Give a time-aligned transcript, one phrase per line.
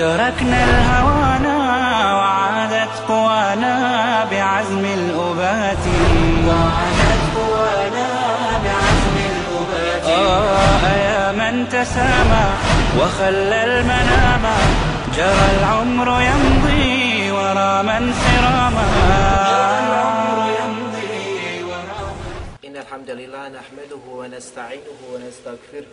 [0.00, 1.56] تركنا الهوانا
[2.18, 3.74] وعادت قوانا
[4.30, 5.84] بعزم الأبات.
[6.48, 8.08] وعادت قوانا
[8.64, 10.04] بعزم الأبات.
[10.04, 12.46] آه يا من تسامى
[12.98, 14.44] وخلى المنام.
[15.16, 18.86] جرى العمر يمضي ورا من سراما
[19.50, 22.00] جرى العمر يمضي ورا
[22.64, 25.92] إن الحمد لله نحمده ونستعينه ونستغفره.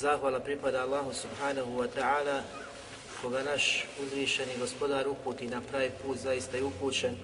[0.00, 2.40] Zahvala pripada Allahu subhanahu wa ta'ala,
[3.20, 7.16] koga naš uzvišeni gospodar uputi na pravi put, zaista je upućen,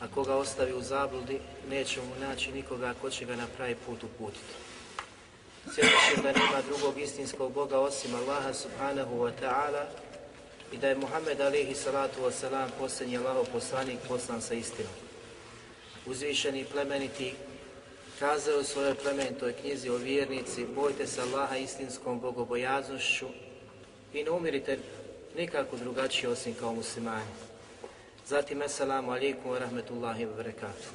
[0.00, 4.04] a koga ostavi u zabludi, neće mu naći nikoga ko će ga na pravi put
[4.04, 4.52] uputiti.
[5.64, 9.84] Svjedočim da nema drugog istinskog Boga osim Allaha subhanahu wa ta'ala
[10.72, 14.92] i da je Muhammed alihi salatu wa salam posljednji Allahov poslanik poslan sa istinom.
[16.06, 17.32] Uzvišeni plemeniti
[18.18, 23.26] kazao u svojoj plemenitoj knjizi o vjernici, bojte se Allaha istinskom bogobojaznošću
[24.12, 24.78] i ne umirite
[25.36, 27.30] nikako drugačije osim kao muslimani.
[28.26, 30.88] Zatim, assalamu alaikum wa rahmetullahi wa barakatuh.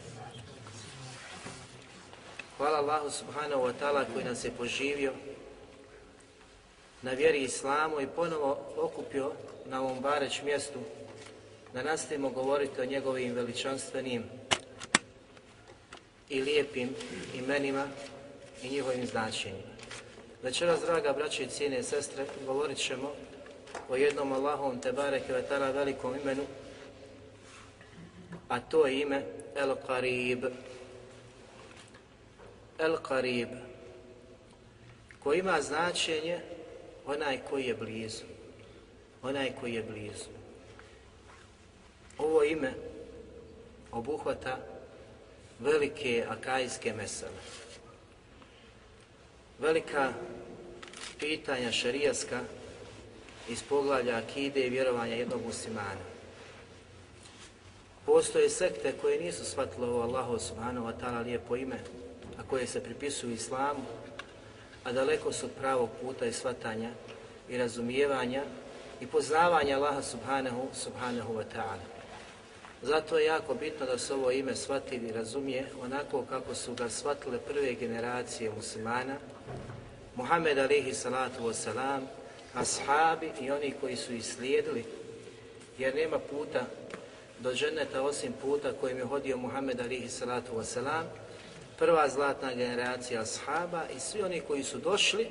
[2.58, 5.14] Hvala Allahu subhanahu wa ta'ala koji nas je poživio
[7.02, 9.32] na vjeri Islamu i ponovo okupio
[9.66, 10.80] na ovom bareć mjestu
[11.74, 14.24] da nastavimo govoriti o njegovim veličanstvenim
[16.30, 16.90] i lijepim
[17.36, 17.88] imenima
[18.64, 19.70] i njihovim značenjima.
[20.44, 23.14] Večeras, draga braće i cijene sestre, govorit ćemo
[23.90, 26.44] o jednom Allahom Tebare Kvetala velikom imenu,
[28.48, 29.24] a to je ime
[29.56, 30.50] El Qarib.
[32.80, 33.48] El Qarib,
[35.20, 36.40] koji ima značenje
[37.06, 38.24] onaj koji je blizu.
[39.22, 40.30] Onaj koji je blizu.
[42.18, 42.74] Ovo ime
[43.92, 44.58] obuhvata
[45.60, 47.42] velike akajske mesele.
[49.60, 50.14] Velika
[51.20, 52.40] pitanja šarijaska
[53.50, 56.10] iz poglavlja akide i vjerovanja jednog muslimana.
[58.06, 61.80] Postoje sekte koje nisu shvatile ovo Allahu subhanahu wa ta'ala lijepo ime,
[62.38, 63.86] a koje se pripisuju islamu,
[64.84, 66.90] a daleko su od pravog puta i shvatanja
[67.50, 68.44] i razumijevanja
[69.02, 71.99] i poznavanja Allaha subhanahu, subhanahu wa ta'ala.
[72.82, 76.90] Zato je jako bitno da se ovo ime shvati i razumije onako kako su ga
[76.90, 79.16] shvatile prve generacije muslimana,
[80.16, 82.02] Muhammed alihi salatu wasalam,
[82.54, 84.86] ashabi i oni koji su ih slijedili,
[85.78, 86.66] jer nema puta
[87.40, 91.04] do dženeta osim puta kojim je hodio Muhammed alihi salatu wasalam,
[91.78, 95.28] prva zlatna generacija ashaba i svi oni koji su došli,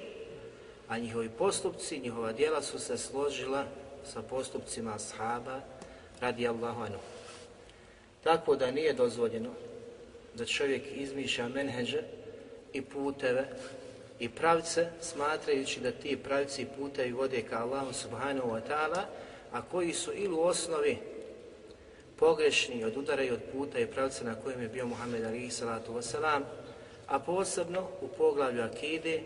[0.88, 3.64] a njihovi postupci, njihova djela su se složila
[4.12, 5.60] sa postupcima ashaba
[6.20, 7.17] radi Allahu anhu.
[8.24, 9.50] Tako da nije dozvoljeno
[10.34, 12.02] da čovjek izmišlja menheđe
[12.72, 13.48] i puteve
[14.18, 19.02] i pravce smatrajući da ti pravci i putevi vode ka Allahu subhanahu wa ta'ala,
[19.52, 20.98] a koji su ili u osnovi
[22.16, 26.42] pogrešni odudaraju od puta i pravca na kojem je bio Muhammed alihi salatu wasalam,
[27.06, 29.22] a posebno u poglavlju akide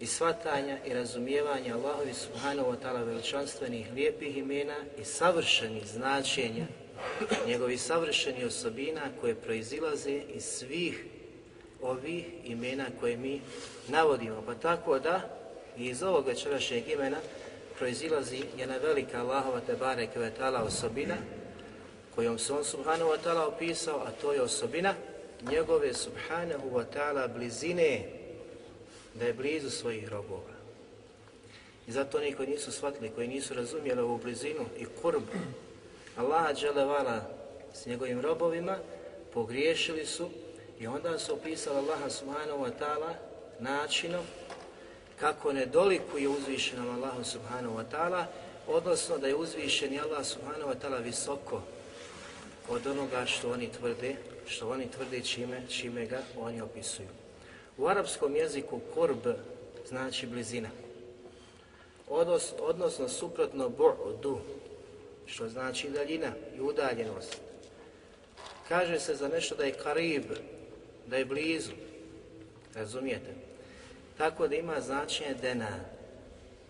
[0.00, 6.66] i svatanja i razumijevanja Allahovi subhanahu wa ta'ala veličanstvenih lijepih imena i savršenih značenja
[7.46, 11.04] njegovi savršeni osobina koje proizilaze iz svih
[11.82, 13.40] ovih imena koje mi
[13.88, 14.42] navodimo.
[14.46, 15.20] Pa tako da
[15.76, 17.16] iz ovog večerašnjeg imena
[17.78, 21.16] proizilazi jedna velika Allahova Tebare Kvetala osobina
[22.14, 24.94] kojom se on Subhanahu wa ta'ala opisao, a to je osobina
[25.50, 28.04] njegove Subhanahu wa ta'ala blizine
[29.14, 30.52] da je blizu svojih robova.
[31.88, 35.32] I zato oni koji nisu shvatili, koji nisu razumjeli ovu blizinu i kurbu
[36.16, 37.20] Allaha dželevala
[37.74, 38.78] s njegovim robovima,
[39.34, 40.28] pogriješili su
[40.80, 43.12] i onda su opisali Allaha subhanahu wa ta'ala
[43.60, 44.24] načinom
[45.20, 48.24] kako ne dolikuje uzvišenom Allahu subhanahu wa ta'ala
[48.68, 51.62] odnosno da je uzvišen Allah subhanahu wa ta'ala visoko
[52.68, 54.16] od onoga što oni tvrde,
[54.46, 57.08] što oni tvrde čime, čime ga oni opisuju.
[57.78, 59.26] U arapskom jeziku korb
[59.88, 60.68] znači blizina.
[62.08, 64.36] Odnos, odnosno suprotno bu'du,
[65.26, 67.40] što znači daljina i udaljenost.
[68.68, 70.24] Kaže se za nešto da je karib,
[71.06, 71.72] da je blizu.
[72.74, 73.34] Razumijete?
[74.18, 75.68] Tako da ima značenje dena,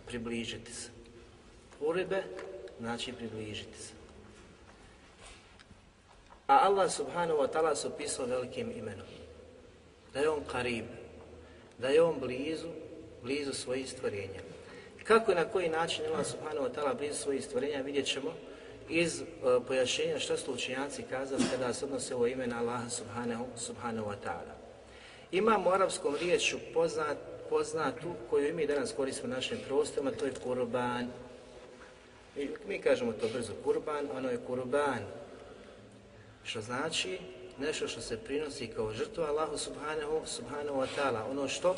[0.05, 0.89] približiti se.
[1.79, 2.23] Uribe
[2.79, 3.93] znači približiti se.
[6.47, 9.07] A Allah subhanahu wa ta'ala se opisao velikim imenom.
[10.13, 10.85] Da je on karib,
[11.77, 12.67] da je on blizu,
[13.23, 14.52] blizu svojih stvorenja.
[15.03, 18.33] Kako i na koji način Allah subhanahu wa ta'ala blizu svojih stvorenja vidjet ćemo
[18.89, 22.89] iz e, uh, pojašenja što su učenjaci kazali kada se odnose ovo ime na Allaha
[22.89, 24.53] subhanahu, subhanahu wa ta'ala.
[25.31, 27.17] Imamo u arapskom riječu poznat,
[27.49, 31.07] poznatu koju mi danas koristimo u našim prostorima, to je kurban.
[32.35, 34.99] Mi, mi kažemo to brzo kurban, ono je kurban.
[36.43, 37.19] Što znači
[37.59, 41.31] nešto što se prinosi kao žrtva Allahu subhanahu, subhanahu wa ta'ala.
[41.31, 41.75] Ono što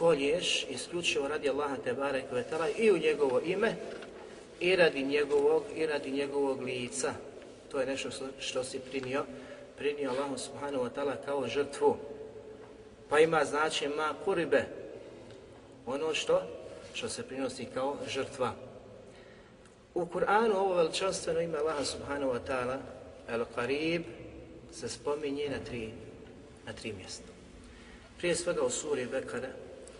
[0.00, 2.24] kolješ isključivo radi Allaha te barek
[2.78, 3.74] i u njegovo ime
[4.60, 7.14] i radi njegovog i radi njegovog lica.
[7.70, 9.24] To je nešto što, što si prinio,
[9.76, 11.96] prinio Allahu subhanahu wa ta'ala kao žrtvu.
[13.08, 14.64] Pa ima znači ma kuribe,
[15.86, 16.42] ono što
[16.94, 18.52] što se prinosi kao žrtva.
[19.94, 22.76] U Kur'anu ovo veličanstveno ime Allaha subhanahu wa ta'ala
[23.28, 24.02] Al-Qarib
[24.72, 25.92] se spominje na tri,
[26.66, 27.28] na tri mjesta.
[28.18, 29.48] Prije svega u suri Bekara,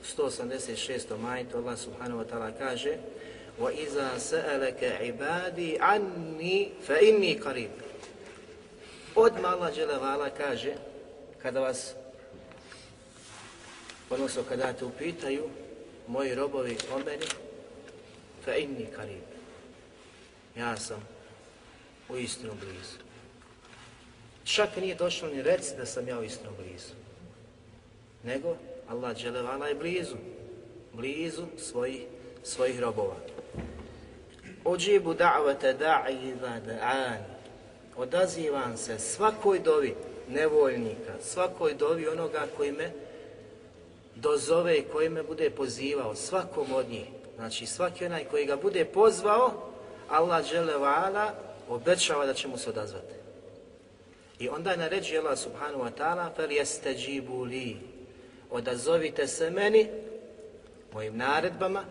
[0.03, 1.17] 186.
[1.17, 2.97] majtu, Allah subhanahu wa ta'ala kaže
[3.59, 7.71] وَإِذَا سَأَلَكَ عِبَادِي عَنِّي فَإِنِّي قَرِيبٌ
[9.15, 10.75] Od mala dželevala kaže,
[11.41, 11.95] kada vas,
[14.09, 15.49] odnosno kada te upitaju,
[16.07, 17.25] moji robovi o meni,
[18.45, 19.25] فَإِنِّي قَرِيبٌ
[20.55, 21.07] Ja sam
[22.09, 22.99] u istinu blizu.
[24.43, 26.93] Čak nije došlo ni reci da sam ja u istinu blizu.
[28.23, 28.57] Nego
[28.90, 30.16] Allah dželevala je blizu.
[30.92, 32.02] Blizu svojih,
[32.42, 33.16] svojih robova.
[34.64, 37.22] Ođibu da'vata da'iva da'an.
[37.96, 39.94] Odazivam se svakoj dovi
[40.28, 42.90] nevoljnika, svakoj dovi onoga koji me
[44.14, 47.06] dozove i koji me bude pozivao, svakom od njih.
[47.36, 49.72] Znači svaki onaj koji ga bude pozvao,
[50.08, 51.34] Allah dželevala
[51.68, 53.14] obećava da će mu se odazvati.
[54.38, 57.89] I onda je naređi Allah subhanahu wa ta'ala fel jeste džibu li
[58.50, 59.86] odazovite se meni
[60.92, 61.84] mojim naredbama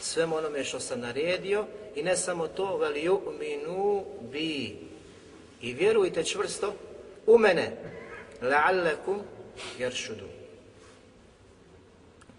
[0.00, 4.76] svem onome što sam naredio i ne samo to veli yu'minu bi.
[5.60, 6.74] I vjerujte čvrsto
[7.26, 7.76] u mene.
[8.42, 9.18] La'allakum
[9.78, 10.34] yarshudun.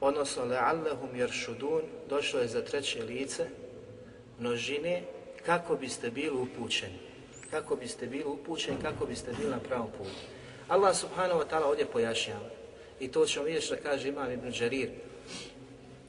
[0.01, 3.45] Odnosno la'allahum jeršudun došlo je za treće lice
[4.39, 5.01] množine
[5.45, 7.00] kako biste bili upućeni.
[7.51, 10.19] Kako biste bili upućeni, kako biste bili na pravom putu.
[10.68, 12.55] Allah subhanahu wa ta'ala ovdje pojašnjava.
[13.00, 14.89] I to ćemo vidjeti što kaže Imam Ibn Đarir.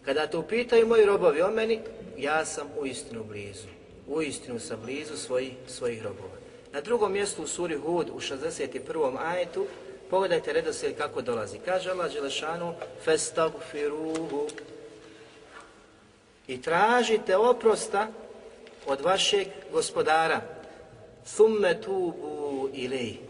[0.04, 1.80] Kada te upitaju moji robovi o meni,
[2.18, 3.68] ja sam u istinu blizu.
[4.08, 6.36] U istinu sam blizu svojih, svojih robova.
[6.72, 9.16] Na drugom mjestu u suri Hud u 61.
[9.18, 9.66] ajetu
[10.10, 11.58] pogledajte redoslijed kako dolazi.
[11.64, 12.74] Kaže Allah Đelešanu
[13.04, 14.48] Festagfiruhu
[16.46, 18.08] i tražite oprosta
[18.86, 20.40] od vašeg gospodara
[21.34, 23.25] thumme tubu ilej.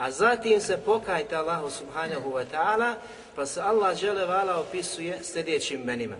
[0.00, 2.94] A zatim se pokajte Allahu subhanahu wa ta'ala,
[3.36, 6.16] pa se Allah žele vala opisuje sljedećim menima.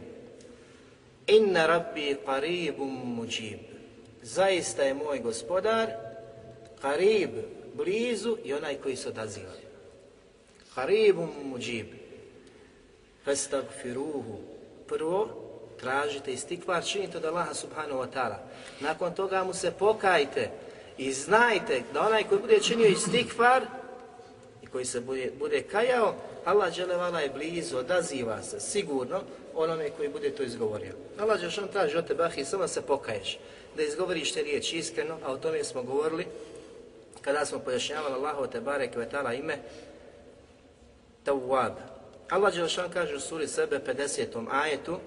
[1.26, 3.58] Inna rabbi qaribum muđib.
[4.22, 5.88] Zaista je moj gospodar,
[6.82, 7.30] qarib,
[7.74, 9.52] blizu i onaj koji se odaziva.
[10.76, 11.86] Qaribum muđib.
[13.24, 14.38] Festagfiruhu.
[14.88, 15.28] Prvo,
[15.80, 18.36] tražite istikvar, činite od Allaha subhanahu wa ta'ala.
[18.80, 20.50] Nakon toga mu se pokajte,
[21.00, 23.62] I znajte da onaj koji bude činio istikvar
[24.62, 26.14] i koji se bude, bude kajao,
[26.44, 29.20] Allah dželevala je blizu, odaziva se sigurno
[29.54, 30.92] onome koji bude to izgovorio.
[31.18, 33.38] Allah dželešan traži od tebe, ahi, samo se pokaješ,
[33.76, 36.26] da izgovoriš te riječi iskreno, a o tome smo govorili
[37.20, 39.56] kada smo pojašnjavali Allahu te barek vetala ime
[41.24, 41.72] Tawwab.
[42.30, 44.46] Allah dželešan kaže u suri sebe 50.
[44.50, 44.98] ajetu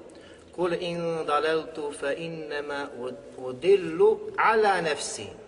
[0.55, 2.87] Kul in daleltu fa innama
[3.37, 5.42] udillu ala nafsi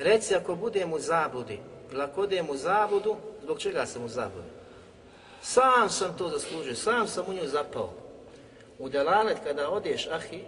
[0.00, 1.58] Reci ako budem u zabludi,
[1.92, 4.48] ili ako odem u zabludu, zbog čega sam u zabludi?
[5.42, 7.92] Sam sam to zaslužio, sam sam u nju zapao.
[8.78, 10.44] U delalet kada odeš, ahi,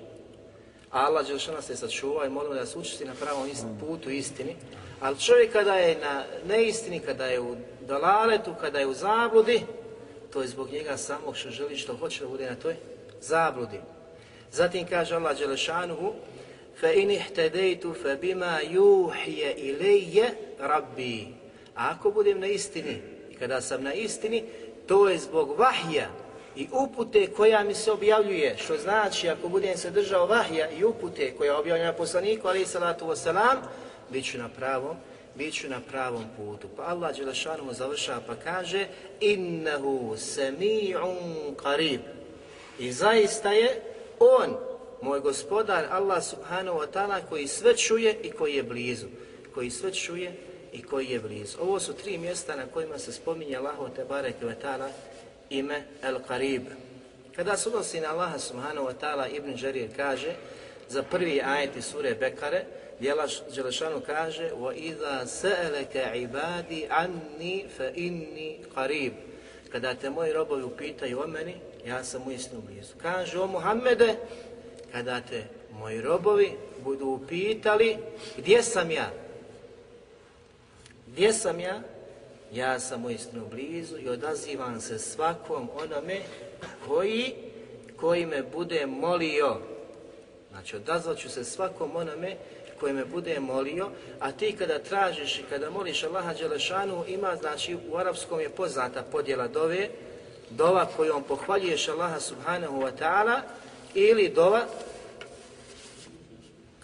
[0.90, 3.48] Allah Đelšana se sačuva i molimo da se učisti na pravom
[3.80, 4.56] putu istini,
[5.00, 9.62] ali čovjek kada je na neistini, kada je u dalaletu, kada je u zabludi,
[10.32, 12.76] to je zbog njega samog što želi, što hoće da bude na toj
[13.20, 13.80] zabludi.
[14.52, 16.12] Zatim kaže Allah Đelešanuhu,
[16.80, 21.26] fa in ihtadaytu fa bima yuhiya ilayya rabbi.
[21.74, 24.44] A ako budem na istini i kada sam na istini,
[24.86, 26.08] to je zbog vahja
[26.56, 31.34] i upute koja mi se objavljuje, što znači ako budem se držao vahja i upute
[31.38, 33.56] koja je objavljena poslaniku, ali i salatu wasalam,
[34.10, 34.96] bit ću na pravom,
[35.34, 36.68] bit ću na pravom putu.
[36.76, 38.86] Pa Allah Đelešanu završava pa kaže
[39.20, 42.00] innahu sami'un qarib.
[42.78, 43.80] I zaista je
[44.20, 44.56] on,
[45.01, 49.07] moj gospodar, Allah subhanahu wa ta'ala, koji sve čuje i koji je blizu.
[49.53, 50.33] Koji sve čuje
[50.73, 51.57] i koji je blizu.
[51.61, 54.89] Ovo su tri mjesta na kojima se spominje Allah te barek wa ta'ala
[55.49, 56.61] ime El Qarib.
[57.35, 60.35] Kada se odnosi na Allaha subhanahu wa ta'ala, Ibn Đarir kaže,
[60.89, 62.65] za prvi ajeti sure Bekare,
[62.99, 69.13] Đelešanu kaže وَإِذَا سَأَلَكَ عِبَادِ عَنِّي فَإِنِّي قَرِيبٌ
[69.71, 72.93] Kada te moji robovi upitaju o meni, ja sam u istinu blizu.
[73.01, 74.15] Kaže o Muhammede,
[74.92, 75.44] kada te
[75.78, 76.52] moji robovi
[76.84, 77.96] budu upitali
[78.38, 79.10] gdje sam ja?
[81.06, 81.80] Gdje sam ja?
[82.52, 83.10] Ja sam u
[83.50, 86.20] blizu i odazivam se svakom onome
[86.86, 87.34] koji,
[87.96, 89.56] koji me bude molio.
[90.50, 92.36] Znači odazvat ću se svakom onome
[92.80, 97.76] koji me bude molio, a ti kada tražiš i kada moliš Allaha Đelešanu, ima, znači,
[97.90, 99.88] u arapskom je poznata podjela dove,
[100.50, 103.40] dova kojom pohvaljuješ Allaha Subhanahu wa ta'ala,
[103.94, 104.66] ili dova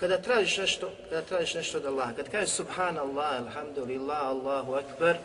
[0.00, 5.16] kada tražiš nešto, kada tražiš nešto od Allaha, kad kažeš Subhanallah, Alhamdulillah, Allahu Akbar,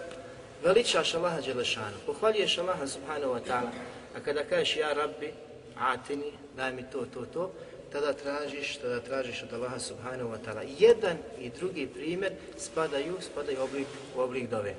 [0.63, 3.71] veličaš Allaha Đelešanu, pohvaljuješ Allaha Subhanahu wa ta'ala,
[4.15, 5.33] a kada kažeš Ja Rabbi,
[5.79, 7.51] atini, daj mi to, to, to,
[7.93, 10.65] tada tražiš, tada tražiš od Allaha subhanahu wa ta'ala.
[10.79, 13.87] Jedan i drugi primjer spadaju, spadaju u oblik,
[14.17, 14.75] u oblik dove.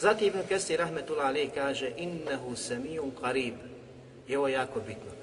[0.00, 3.54] Zatim Ibn Kesir rahmetullah Ali kaže innehu samijun qarib.
[4.28, 5.13] I ovo je jako bitno.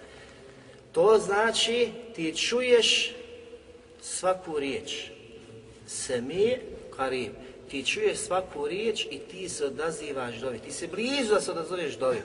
[0.92, 3.16] To znači ti čuješ
[4.02, 5.10] svaku riječ.
[5.88, 6.58] Sami
[6.98, 7.32] karim.
[7.70, 10.60] Ti čuješ svaku riječ i ti se odazivaš dovi.
[10.60, 12.22] Ti se blizu da se odazoveš dovi.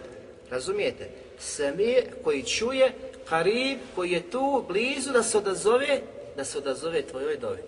[0.51, 1.09] Razumijete?
[1.39, 2.93] Sami koji čuje
[3.29, 6.01] Karib koji je tu blizu da se odazove,
[6.37, 7.59] da se odazove tvojoj dovi.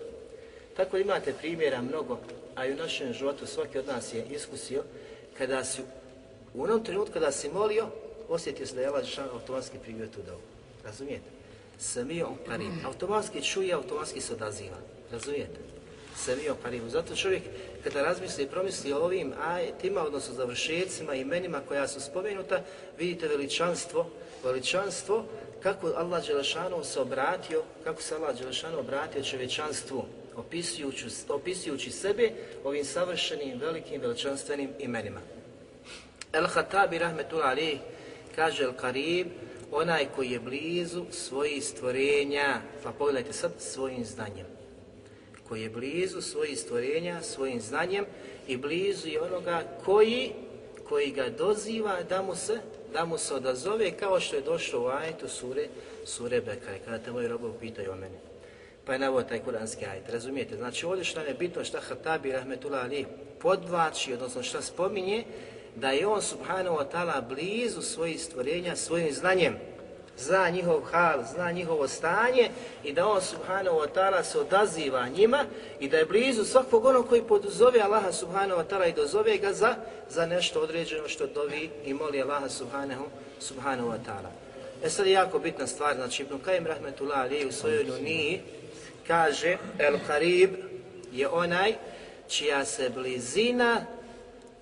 [0.75, 2.17] Tako imate primjera mnogo,
[2.55, 4.83] a i u našem životu svaki od nas je iskusio,
[5.37, 5.81] kada si
[6.53, 7.87] u onom trenutku kada si molio,
[8.29, 9.03] osjetio se da je Allah
[9.33, 10.48] automatski primio tu dovu.
[10.89, 11.29] Razumijete?
[11.77, 12.71] Samio Karib.
[12.85, 14.77] Automatski čuje, automatski se odaziva.
[15.11, 15.59] Razumijete?
[16.15, 16.87] Samio Karib.
[16.87, 17.43] Zato čovjek
[17.83, 22.61] kada razmisli i promisli o ovim ajetima, odnosno završecima, imenima koja su spomenuta,
[22.97, 24.09] vidite veličanstvo,
[24.43, 25.25] veličanstvo
[25.63, 30.05] kako Allah Đelešanu se obratio, kako se Allah Đelešanu obratio čovečanstvu,
[30.35, 32.31] opisujući, opisujući sebe
[32.63, 35.19] ovim savršenim, velikim, veličanstvenim imenima.
[36.33, 37.79] El Hatabi Rahmetullah Ali
[38.35, 39.27] kaže El Karib,
[39.71, 44.45] onaj koji je blizu svojih stvorenja, pa pogledajte sad svojim znanjem,
[45.47, 48.05] koji je blizu svojih stvorenja, svojim znanjem
[48.47, 50.31] i blizu je onoga koji,
[50.89, 52.59] koji ga doziva da mu se
[52.93, 55.67] da mu se odazove kao što je došlo u ajetu sure,
[56.05, 58.17] sure Bekaj, kada te moji robovi pitaju o meni.
[58.85, 60.55] Pa je navod taj kuranski ajet, razumijete?
[60.55, 63.05] Znači ovdje što nam je bitno šta Hatabi Rahmetullah Ali
[63.39, 65.23] podvlači, odnosno šta spominje,
[65.79, 69.57] da je on subhanahu wa ta'ala blizu svojih stvorenja svojim znanjem,
[70.17, 72.49] zna njihov hal, zna njihovo stanje
[72.83, 75.45] i da on subhanahu wa ta'ala se odaziva njima
[75.79, 79.53] i da je blizu svakog onog koji poduzove Allaha subhanahu wa ta'ala i dozove ga
[79.53, 79.75] za,
[80.09, 83.05] za nešto određeno što dovi i moli Allaha subhanahu,
[83.39, 84.31] subhanahu wa ta'ala.
[84.83, 88.41] E sad je jako bitna stvar, znači Ibn Kajim Rahmetullah Ali u svojoj luniji
[89.07, 90.49] kaže El Karib
[91.11, 91.73] je onaj
[92.27, 93.85] čija se blizina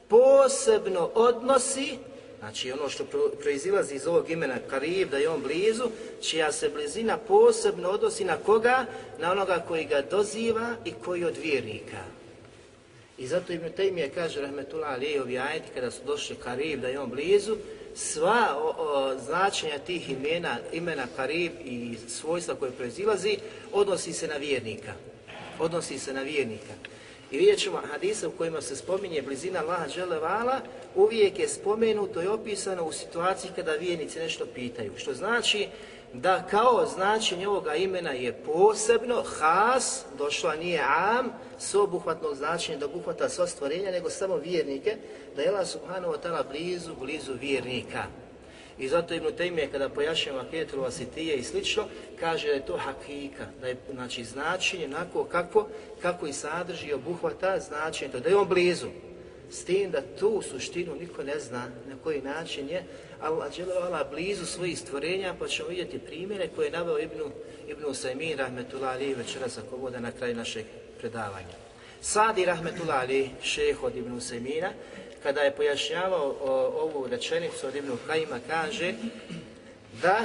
[0.08, 1.98] posebno odnosi
[2.40, 3.06] Znači ono što
[3.42, 5.84] proizilazi iz ovog imena Karib, da je on blizu,
[6.22, 8.86] čija se blizina posebno odnosi na koga?
[9.20, 12.04] Na onoga koji ga doziva i koji od vjernika.
[13.18, 17.00] I zato Ibn Taymiye kaže, rahmetullah ali ovi ajeti, kada su došli Karib, da je
[17.00, 17.58] on blizu,
[17.96, 23.38] sva o, o, značenja tih imena, imena Karib i svojstva koje proizilazi,
[23.72, 24.94] odnosi se na vjernika.
[25.60, 26.74] Odnosi se na vjernika.
[27.32, 30.62] I vidjet ćemo hadise u kojima se spominje blizina Allaha Đelevala,
[30.96, 34.92] uvijek je spomenuto i opisano u situaciji kada vijenici nešto pitaju.
[34.98, 35.68] Što znači
[36.14, 41.32] da kao značenje ovoga imena je posebno, has, došla nije am,
[41.84, 44.96] obuhvatnog značenja da obuhvata sva stvorenja, nego samo vjernike,
[45.36, 48.04] da je Allah subhanahu wa ta'ala blizu, blizu vjernika.
[48.80, 51.84] I zato Ibn Taymiye kada pojašnjava Akidetul Vasitije i slično,
[52.20, 55.68] kaže da je to hakika, da je znači, značenje onako kako,
[56.02, 58.88] kako i sadrži i obuhvata značenje, to da je on blizu.
[59.50, 62.84] S tim da tu suštinu niko ne zna na koji način je
[63.22, 67.32] Allah dželevala blizu svojih stvorenja, pa ćemo vidjeti primjere koje je naveo Ibnu,
[67.68, 70.66] Ibnu Sajmin, rahmetullah Ali, večeras ako bude na kraju našeg
[71.00, 71.56] predavanja.
[72.02, 74.70] Sadi, rahmetullah Ali, šeh od Ibnu Sajmina,
[75.28, 78.94] kada je pojašnjavao o, ovu rečenicu od Ibnu Kajima, kaže
[80.02, 80.20] da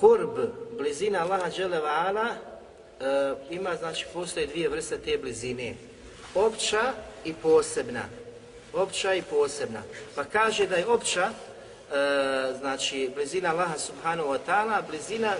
[0.00, 0.38] kurb,
[0.78, 5.74] blizina Allaha Đelevala, e, ima, znači, postoje dvije vrste te blizine.
[6.34, 6.92] Opća
[7.24, 8.02] i posebna.
[8.72, 9.82] Opća i posebna.
[10.14, 11.32] Pa kaže da je opća, e,
[12.58, 15.32] znači, blizina Allaha subhanahu wa ta'ala, blizina,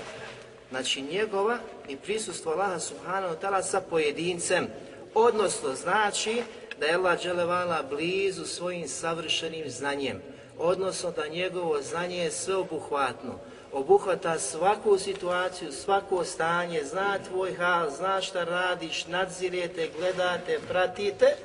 [0.70, 1.58] znači, njegova
[1.88, 4.66] i prisustvo Allaha subhanahu wa ta'ala sa pojedincem.
[5.14, 6.42] Odnosno, znači,
[6.80, 10.22] da je Allah dželevala blizu svojim savršenim znanjem,
[10.58, 13.38] odnosno da njegovo znanje je sveobuhvatno,
[13.72, 21.36] obuhvata svaku situaciju, svako stanje, zna tvoj hal, zna šta radiš, nadzirete, gledate, pratite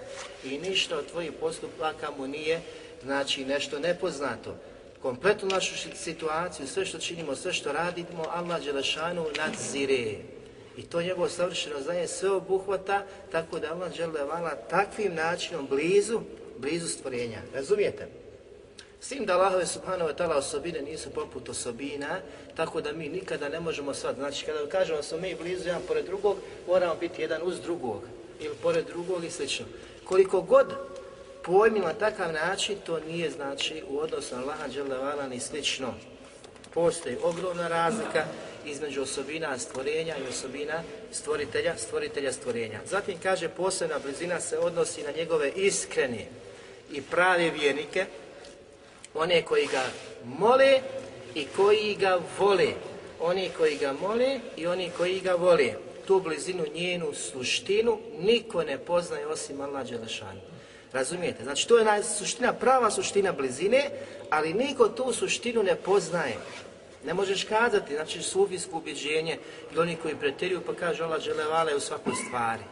[0.44, 2.62] i ništa od tvojih postupaka mu nije
[3.04, 4.56] znači nešto nepoznato.
[5.02, 10.35] Kompletnu našu situaciju, sve što činimo, sve što radimo, Allah Đelešanu nadzire.
[10.78, 16.20] I to njegovo savršeno znanje sve obuhvata, tako da Allah Đelevala takvim načinom blizu,
[16.58, 17.42] blizu stvorenja.
[17.54, 18.08] Razumijete?
[19.02, 22.20] S tim da Allahove subhanahu wa ta'ala osobine nisu poput osobina,
[22.56, 24.16] tako da mi nikada ne možemo svat.
[24.16, 28.02] Znači, kada kažemo da smo mi blizu jedan pored drugog, moramo biti jedan uz drugog
[28.40, 29.66] ili pored drugog i slično.
[30.04, 30.74] Koliko god
[31.44, 35.94] pojmi na takav način, to nije znači u odnosu na Allaha dželevala ni slično.
[36.76, 38.26] Postoji ogromna razlika
[38.66, 42.80] između osobina stvorenja i osobina stvoritelja, stvoritelja stvorenja.
[42.86, 46.26] Zatim kaže posebna blizina se odnosi na njegove iskrene
[46.92, 48.06] i prave vjernike,
[49.14, 49.84] one koji ga
[50.26, 50.80] mole
[51.36, 52.68] i koji ga vole.
[53.20, 55.74] Oni koji ga mole i oni koji ga vole.
[56.08, 60.55] Tu blizinu, njenu suštinu, niko ne poznaje osim Allah Đelešanu.
[60.96, 61.44] Razumijete?
[61.44, 63.90] Znači, to je suština, prava suština blizine,
[64.30, 66.38] ali niko tu suštinu ne poznaje.
[67.06, 69.38] Ne možeš kazati, znači, sufijsko ubjeđenje
[69.76, 72.64] i oni koji preteruju pa kaže Allah želevale u svakoj stvari.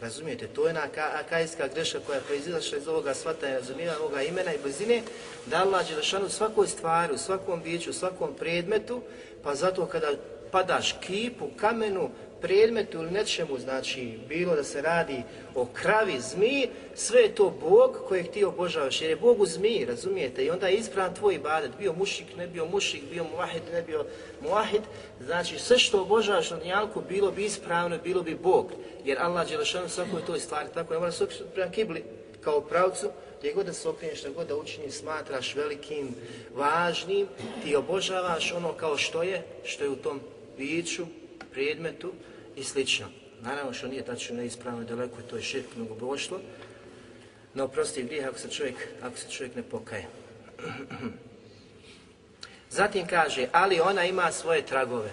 [0.00, 0.80] Razumijete, to je na
[1.20, 5.02] akajska greška koja je proizilašla iz ovoga shvatanja razumijeva ovoga imena i blizine,
[5.46, 9.02] da Allah Đelešanu u svakoj stvari, u svakom biću, u svakom predmetu,
[9.42, 10.08] pa zato kada
[10.50, 12.10] padaš kipu, kamenu,
[12.42, 15.22] predmetu ili nečemu, znači bilo da se radi
[15.54, 19.84] o kravi, zmiji, sve je to Bog kojeg ti obožavaš, jer je Bog u zmiji,
[19.84, 23.82] razumijete, i onda je ispravan tvoj ibadet, bio mušik, ne bio mušik, bio muahid, ne
[23.82, 24.04] bio
[24.40, 24.82] muahid,
[25.24, 28.72] znači sve što obožavaš na dnjalku bilo bi ispravno, bilo bi Bog,
[29.04, 32.04] jer Allah je lešan svakoj toj stvari, tako ne mora se prema kibli,
[32.40, 36.14] kao pravcu, gdje god da se okreneš, što god da učiniš, smatraš velikim,
[36.54, 37.26] važnim,
[37.64, 40.20] ti obožavaš ono kao što je, što je u tom
[40.58, 41.06] biću,
[41.52, 42.12] predmetu,
[42.56, 43.06] i slično.
[43.40, 46.40] Naravno što nije tačno neispravno daleko to je širk mnogo boštvo,
[47.54, 50.06] no prosti grijeh ako se čovjek, ako se čovjek ne pokaje.
[52.70, 55.10] Zatim kaže, ali ona ima svoje tragove.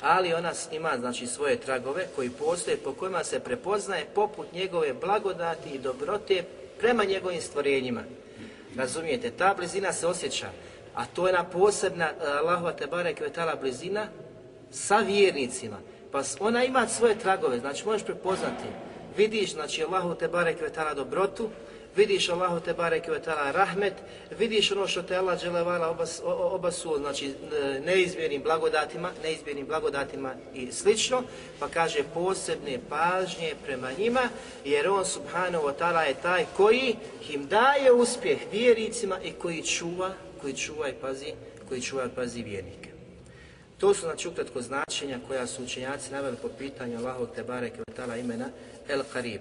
[0.00, 5.70] Ali ona ima znači svoje tragove koji postoje po kojima se prepoznaje poput njegove blagodati
[5.70, 6.44] i dobrote
[6.78, 8.02] prema njegovim stvorenjima.
[8.76, 10.46] Razumijete, ta blizina se osjeća,
[10.94, 14.08] a to je na posebna eh, Allahova Tebare Kvetala blizina
[14.70, 15.76] sa vjernicima.
[16.12, 18.64] Pa ona ima svoje tragove, znači možeš prepoznati.
[19.16, 21.48] Vidiš, znači, Allahu te barek vetala dobrotu,
[21.96, 23.92] vidiš Allahu te barek vetala rahmet,
[24.38, 30.72] vidiš ono što te Allah dželevala obas, obasu, znači, e, neizmjernim blagodatima, neizmjernim blagodatima i
[30.72, 31.22] slično,
[31.58, 34.28] pa kaže posebne pažnje prema njima,
[34.64, 36.96] jer on, subhanahu wa ta'ala, je taj koji
[37.30, 41.32] im daje uspjeh vjericima i koji čuva, koji čuva i pazi,
[41.68, 42.85] koji čuva i pazi vjernike.
[43.78, 48.48] To su znači ukratko značenja koja su učenjaci naveli po pitanju Allahovog Tebare Kvetala imena
[48.88, 49.40] El Karib.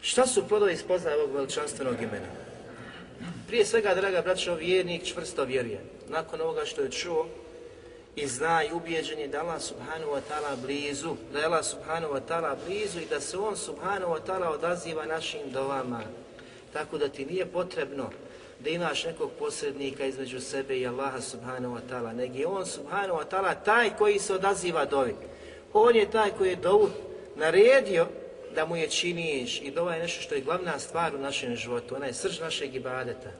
[0.00, 2.26] Šta su plodovi spoznaje ovog veličanstvenog imena?
[3.46, 5.80] Prije svega, draga braćo, vjernik čvrsto vjeruje.
[6.08, 7.26] Nakon ovoga što je čuo
[8.16, 12.14] i zna i ubijeđen je da Allah subhanahu wa ta'ala blizu, da je Allah subhanahu
[12.14, 16.00] wa ta'ala blizu i da se on subhanahu wa ta'ala odaziva našim dovama.
[16.72, 18.10] Tako da ti nije potrebno
[18.64, 23.18] da imaš nekog posrednika između sebe i Allaha subhanahu wa ta'ala, nego je on subhanahu
[23.18, 25.14] wa ta'ala taj koji se odaziva dovi.
[25.72, 26.90] On je taj koji je dovu
[27.36, 28.06] naredio
[28.54, 31.94] da mu je činiš i dova je nešto što je glavna stvar u našem životu,
[31.94, 33.30] ona je srž našeg ibadeta,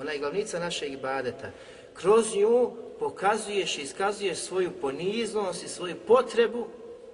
[0.00, 1.50] ona je glavnica našeg ibadeta.
[1.94, 6.66] Kroz nju pokazuješ i iskazuješ svoju poniznost i svoju potrebu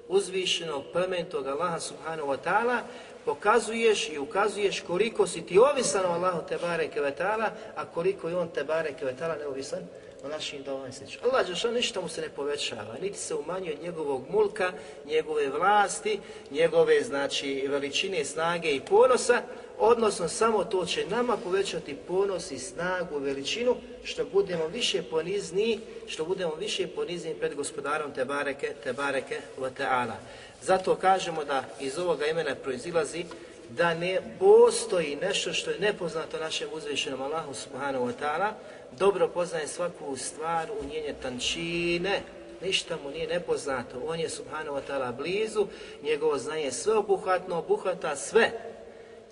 [0.09, 2.79] uzvišenog plementog Allaha subhanahu wa ta'ala
[3.25, 7.01] pokazuješ i ukazuješ koliko si ti ovisan o Allahu te bareke
[7.77, 9.05] a koliko je on te bareke
[9.37, 9.83] neovisan
[10.25, 11.19] o našim dovoljnim i.
[11.25, 14.73] Allah dželle ništa mu se ne povećava, niti se umanjuje od njegovog mulka,
[15.07, 19.43] njegove vlasti, njegove znači veličine, snage i ponosa,
[19.79, 26.25] odnosno samo to će nama povećati ponos i snagu, veličinu, što budemo više ponizni, što
[26.25, 30.15] budemo više ponizni pred gospodarom Tebareke, Tebareke wa ta'ala.
[30.63, 33.25] Zato kažemo da iz ovoga imena proizilazi
[33.71, 38.53] da ne postoji nešto što je nepoznato našem uzvišenom Allahu subhanahu wa ta'ala,
[38.99, 42.23] dobro poznaje svaku stvar u njenje tančine,
[42.63, 45.67] ništa mu nije nepoznato, on je subhanahu wa ta'ala blizu,
[46.03, 48.51] njegovo znanje sve obuhvatno, obuhvata sve,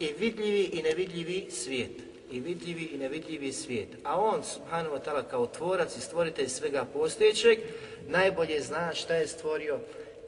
[0.01, 1.91] i vidljivi i nevidljivi svijet.
[2.31, 3.89] I vidljivi i nevidljivi svijet.
[4.05, 7.59] A on, subhanahu wa ta'ala, kao tvorac i stvoritelj svega postojećeg,
[8.09, 9.79] najbolje zna šta je stvorio,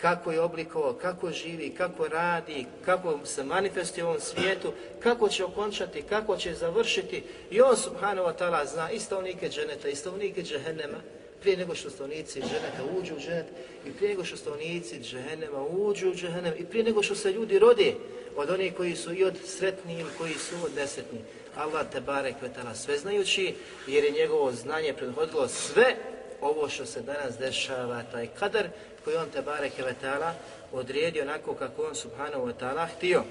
[0.02, 5.44] kako je oblikovao, kako živi, kako radi, kako se manifestuje u ovom svijetu, kako će
[5.44, 7.22] okončati, kako će završiti.
[7.50, 10.98] I on, subhanahu wa ta'ala, zna i stavnike dženeta, i stavnike džehennema,
[11.40, 13.46] prije nego što stavnici dženeta uđu u dženet,
[13.86, 17.58] i prije nego što stavnici džehennema uđu u džehennem, i prije nego što se ljudi
[17.58, 17.94] rode,
[18.36, 21.18] od onih koji su i od sretni ili koji su od nesretni.
[21.56, 23.54] Allah te barek vetala sve znajući,
[23.86, 25.96] jer je njegovo znanje prethodilo sve
[26.40, 28.68] ovo što se danas dešava, taj kadar
[29.04, 30.34] koji on te bareke vetala
[30.72, 33.24] odredio onako kako on subhanahu wa ta'ala htio.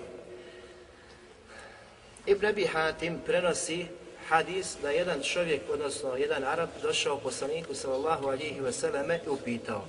[2.26, 3.86] Ibn Abi Hatim prenosi
[4.30, 9.86] hadis da jedan čovjek, odnosno jedan Arab, došao poslaniku sallallahu alihi vseleme i upitao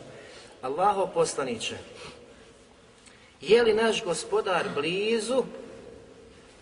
[0.63, 1.77] Allaho poslaniće,
[3.41, 5.45] je li naš gospodar blizu,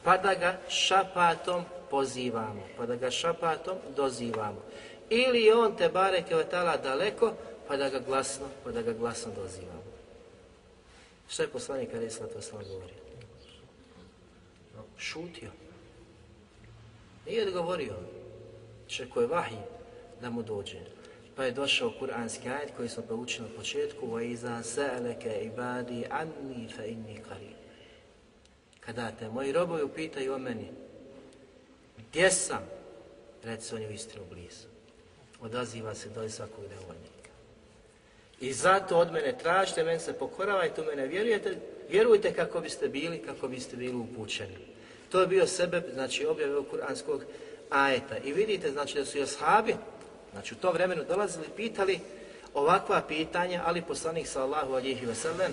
[0.04, 4.62] pa da ga šapatom pozivamo, pa da ga šapatom dozivamo.
[5.10, 7.32] Ili je on te bareke vetala daleko,
[7.69, 9.95] pa da ga glasno, pa da ga glasno dozivamo.
[11.29, 12.95] Što je poslanik Ali Islata Osama govorio?
[14.97, 15.51] Šutio.
[17.25, 17.95] Nije odgovorio.
[18.87, 19.57] Čekao je vahij
[20.21, 20.79] da mu dođe.
[21.35, 27.17] Pa je došao kuranski ajet koji smo proučili na početku وَإِذَا سَأَلَكَ عِبَادِي عَنِّي فَإِنِّي
[27.29, 27.55] قَرِيبٌ
[28.79, 30.71] Kada te moji robovi upitaju o meni,
[31.97, 32.63] gdje sam?
[33.43, 34.67] Reci, on je u istinu blizu.
[35.41, 37.08] Odaziva se do svakog nevoljnika.
[38.40, 41.56] I zato od mene tražite, meni se pokoravajte, u mene vjerujete,
[41.90, 44.56] vjerujte kako biste bili, kako biste bili upućeni.
[45.08, 47.24] To je bio sebe, znači objave kuranskog
[47.70, 48.16] ajeta.
[48.24, 49.74] I vidite, znači da su i ashabi,
[50.32, 52.00] Znači u to vremenu dolazili pitali
[52.54, 55.50] ovakva pitanja, ali poslanik sallahu alihi wasallam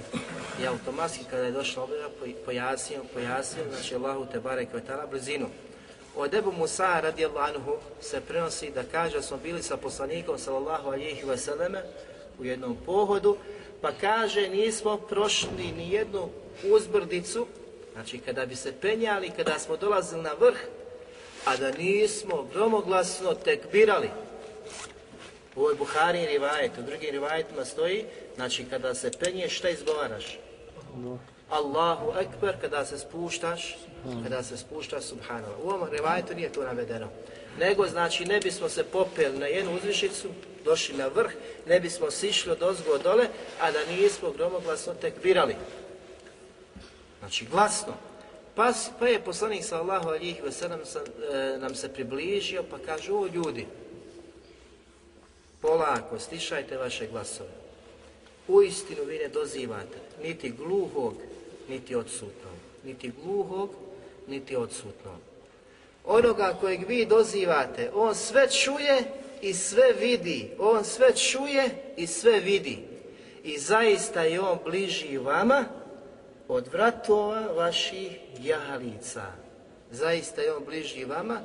[0.61, 2.09] je automatski kada je došla objava
[2.45, 5.47] pojasnio, pojasnio, znači Allahu te barek vetala brzinu.
[6.15, 11.23] Od Ebu Musa radijallahu anhu se prenosi da kaže smo bili sa poslanikom sallallahu alihi
[11.23, 11.81] wasallam
[12.39, 13.37] u jednom pohodu,
[13.81, 16.29] pa kaže nismo prošli ni jednu
[16.63, 17.47] uzbrdicu,
[17.93, 20.57] znači kada bi se penjali, kada smo dolazili na vrh,
[21.45, 24.09] a da nismo gromoglasno tekbirali,
[25.57, 30.39] U ovoj Buhari rivajet, u drugim rivajetima stoji, znači kada se penješ, šta izgovaraš?
[31.49, 33.77] Allahu Ekber, kada se spuštaš,
[34.23, 35.59] kada se spuštaš, subhanallah.
[35.63, 37.09] U ovom rivajetu nije to navedeno.
[37.59, 40.27] Nego, znači, ne bismo se popeli na jednu uzvišicu,
[40.67, 41.31] došli na vrh,
[41.65, 43.27] ne bismo sišli od ozgo dole,
[43.61, 45.55] a da nismo gromoglasno tek birali.
[47.19, 47.93] Znači, glasno.
[48.55, 53.67] Pa, pa je poslanik sallahu alihi veselam e, nam se približio, pa kaže, o ljudi,
[55.61, 57.55] polako, stišajte vaše glasove.
[58.47, 61.13] U istinu vi ne dozivate niti gluhog,
[61.69, 62.57] niti odsutnog.
[62.83, 63.69] Niti gluhog,
[64.27, 65.19] niti odsutnog.
[66.05, 69.03] Onoga kojeg vi dozivate, on sve čuje
[69.41, 70.51] i sve vidi.
[70.59, 72.79] On sve čuje i sve vidi.
[73.43, 75.65] I zaista je on bliži vama
[76.47, 79.23] od vratova vaših jahalica.
[79.91, 81.41] Zaista je on bliži vama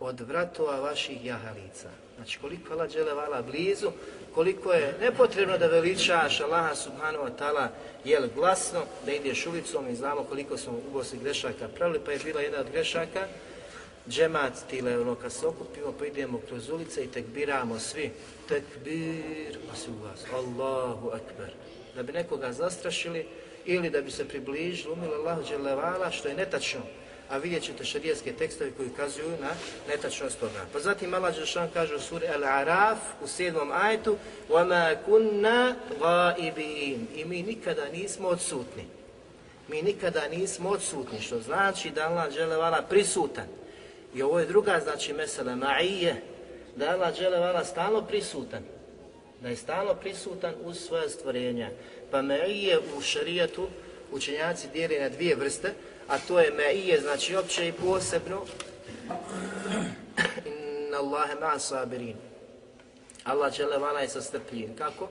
[0.00, 1.88] od vratova vaših jahalica.
[2.16, 3.90] Znači koliko Allah dželevala blizu,
[4.34, 7.68] koliko je nepotrebno da veličaš Allaha subhanahu wa ta'ala
[8.04, 12.18] jel glasno, da ideš ulicom i znamo koliko smo u Bosni grešaka pravili, pa je
[12.24, 13.26] bila jedna od grešaka,
[14.09, 18.11] džemat tile, ono kad se okupimo pa idemo kroz ulice i tekbiramo svi,
[18.47, 21.49] tekbir, pa si u vas, Allahu akbar,
[21.95, 23.25] da bi nekoga zastrašili
[23.65, 26.81] ili da bi se približili, umilo Allahu dželevala, što je netačno,
[27.29, 29.49] a vidjet ćete šarijetske tekstove koji ukazuju na
[29.87, 30.65] netačnost toga.
[30.73, 34.17] Pa zatim Allah Đelšan kaže u suri Al-Araf u sedmom ajetu
[34.49, 38.85] وَمَا كُنَّا غَائِبِينَ I mi nikada nismo odsutni.
[39.67, 43.45] Mi nikada nismo odsutni, što znači da Allah Đelevala prisutan.
[44.14, 46.14] I ovo je druga, znači, mesela, ma'ije,
[46.76, 48.62] da je Allah vala stalno prisutan.
[49.40, 51.70] Da je stalno prisutan uz svoje stvorenja.
[52.10, 53.68] Pa ma'ije u šarijetu
[54.12, 55.72] učenjaci dijeli na dvije vrste,
[56.08, 58.44] a to je ma'ije, znači opće i posebno.
[60.46, 62.16] Inna Allahe ma sabirin.
[63.24, 64.76] Allah žele vala je sa strpljen.
[64.76, 65.08] Kako?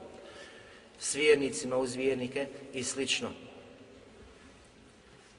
[1.00, 3.32] S vjernicima, uz vjernike i slično.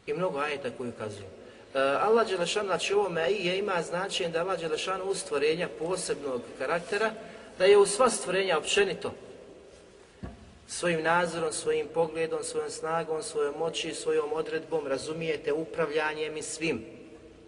[0.07, 1.44] I mnogo ajeta koji ukazuju.
[1.75, 7.11] E, Allah Đelešan, znači ovo meije ima značenje da Allah Đelešan u stvorenja posebnog karaktera,
[7.59, 9.13] da je u sva stvorenja općenito
[10.67, 16.85] svojim nazorom, svojim pogledom, svojom snagom, svojom moći, svojom odredbom, razumijete, upravljanjem i svim.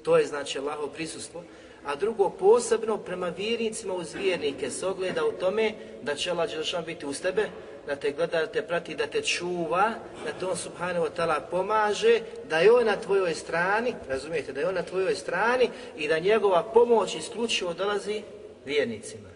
[0.02, 1.42] To je znači Allaho prisustvo.
[1.84, 6.84] A drugo, posebno prema vjernicima uz vjernike se ogleda u tome da će Allah Đelešan
[6.84, 7.48] biti uz tebe,
[7.86, 9.92] da te gleda, da te prati, da te čuva,
[10.24, 14.60] da te on subhanahu wa ta'ala pomaže, da je on na tvojoj strani, razumijete, da
[14.60, 18.22] je on na tvojoj strani i da njegova pomoć isključivo dolazi
[18.64, 19.28] vjernicima.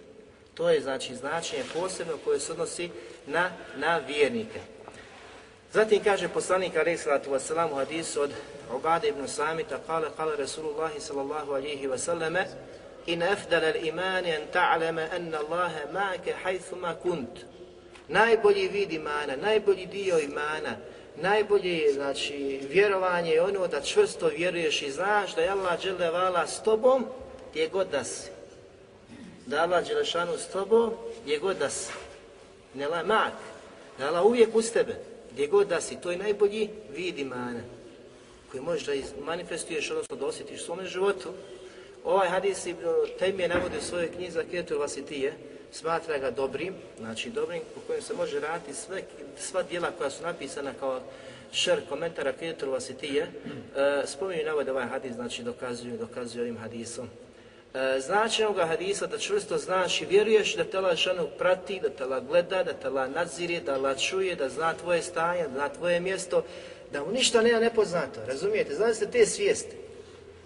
[0.54, 2.90] To je znači značenje posebno koje se odnosi
[3.26, 4.60] na, na vjernike.
[5.72, 8.30] Zatim kaže poslanik alaih salatu wasalam u hadisu od
[8.74, 12.44] Ubade ibn Samita, kale, kale Rasulullahi sallallahu alihi wasallame,
[13.06, 17.44] in afdal al-iman an ta'lama anna Allaha ma'aka haythu ma kunt.
[18.10, 20.76] Najbolji vid imana, najbolji dio imana,
[21.16, 26.62] najbolje znači, vjerovanje je ono da čvrsto vjeruješ i znaš da je Allah dželle s
[26.62, 27.06] tobom
[27.50, 28.30] gdje god da si.
[29.46, 30.92] Da Allah Đelešanu s tobom
[31.22, 31.92] gdje god da si.
[32.74, 33.32] Ne la mak.
[33.98, 34.94] Da Allah uvijek uz tebe
[35.32, 36.00] gdje god da si.
[36.00, 37.60] To je najbolji vid imana
[38.50, 38.92] koji možeš da
[39.24, 41.28] manifestuješ, odnosno da osjetiš u svome životu.
[42.04, 42.84] Ovaj hadis Ibn
[43.20, 45.34] Taymiye navodi u svojoj knjizi za Ketur Vasitije,
[45.72, 49.02] smatra ga dobrim, znači dobrim po kojem se može raditi sve,
[49.38, 51.00] sva dijela koja su napisana kao
[51.52, 57.08] šer komentara Ketur Vasitije, e, spominju na ovaj, ovaj hadis, znači dokazuju, dokazuju ovim hadisom.
[57.74, 61.88] E, znači ovoga hadisa da čvrsto znaš i vjeruješ da te Allah šanu prati, da
[61.88, 65.48] te Allah gleda, da te Allah nadzire, da Allah čuje, da zna tvoje stanje, da
[65.48, 66.44] zna tvoje mjesto,
[66.92, 68.74] da mu ništa nema nepoznato, razumijete?
[68.74, 69.76] Znači se te svijesti,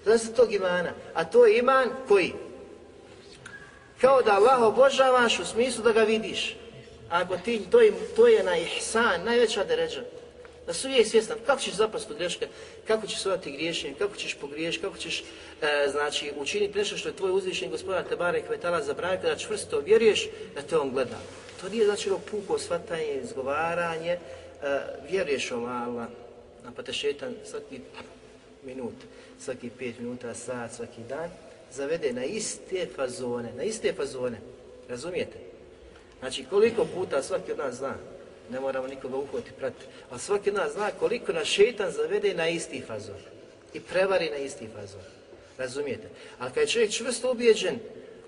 [0.04, 2.32] znači se tog imana, a to je iman koji?
[4.04, 6.56] Kao da Allah obožavaš u smislu da ga vidiš.
[7.10, 10.00] Ako ti, to je, to je na ihsan, najveća deređa.
[10.66, 12.48] Da su uvijek svjestan kako ćeš zapast u greške,
[12.86, 15.24] kako ćeš svojati griješenje, kako ćeš pogriješiti, kako ćeš e,
[15.90, 20.62] znači, učiniti nešto što je tvoj uzvišen gospodar Tebare Kvetala zabranio kada čvrsto vjeruješ da
[20.62, 21.18] te on gleda.
[21.60, 24.18] To nije znači ono puko svatanje, izgovaranje, e,
[25.10, 26.08] vjeruješ o Allah,
[26.64, 27.80] napate šetan svaki
[28.62, 28.94] minut,
[29.40, 31.30] svaki pet minuta, sat, svaki dan,
[31.74, 34.40] zavede na iste fazone, na iste fazone,
[34.88, 35.38] razumijete?
[36.20, 37.94] Znači koliko puta svaki od nas zna,
[38.50, 42.48] ne moramo nikoga uhvati pratiti, ali svaki od nas zna koliko nas šetan zavede na
[42.48, 43.18] isti fazon
[43.74, 45.00] i prevari na isti fazon,
[45.58, 46.08] razumijete?
[46.38, 47.78] Ali kad je čovjek čvrsto ubijeđen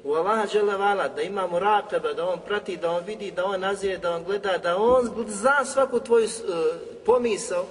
[0.04, 3.98] u Allaha dželevala, da ima murakaba, da on prati, da on vidi, da on nazire,
[3.98, 6.54] da on gleda, da on zna svaku tvoju uh,
[7.04, 7.66] pomisao,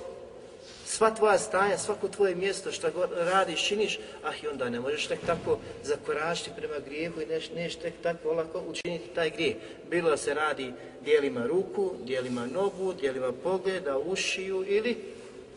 [0.85, 5.19] sva tvoja stanja, svako tvoje mjesto, što radiš, činiš, ah i onda ne možeš tek
[5.25, 9.55] tako zakorašiti prema grijehu i neš, neš tek tako lako učiniti taj grijeh.
[9.89, 14.97] Bilo da se radi dijelima ruku, dijelima nogu, dijelima pogleda, ušiju ili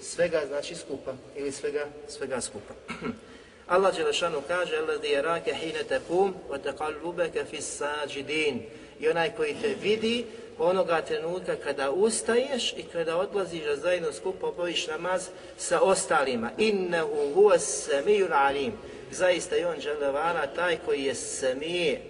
[0.01, 2.75] svega znači skupa, ili svega, svega skupa.
[3.67, 8.63] Allah Đelešanu kaže, Allah di jerake hine tekum, wa taqallubaka fis sajidin.
[9.01, 10.25] I onaj koji te vidi,
[10.59, 16.51] onoga trenutka kada ustaješ i kada odlaziš da zajedno skupo obaviš namaz sa ostalima.
[16.59, 18.73] Innehu huwa samijul alim.
[19.11, 22.01] Zaista je on dželevala taj koji je samije,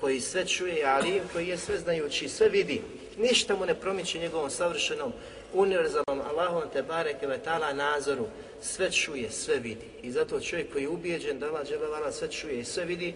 [0.00, 2.80] koji sve čuje, alim, koji je sve znajući, sve vidi.
[3.18, 5.12] Ništa mu ne promiče njegovom savršenom,
[5.52, 8.26] univerzalnom Allahom te bareke vetala nazoru.
[8.60, 9.86] Sve čuje, sve vidi.
[10.02, 13.14] I zato čovjek koji je ubijeđen da Allah dželevala sve čuje i sve vidi,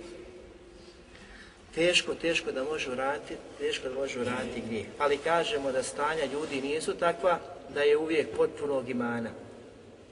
[1.74, 4.84] teško, teško da može uraditi, teško da može uraditi gdje.
[4.98, 7.38] Ali kažemo da stanja ljudi nisu takva
[7.74, 9.30] da je uvijek potpunog imana.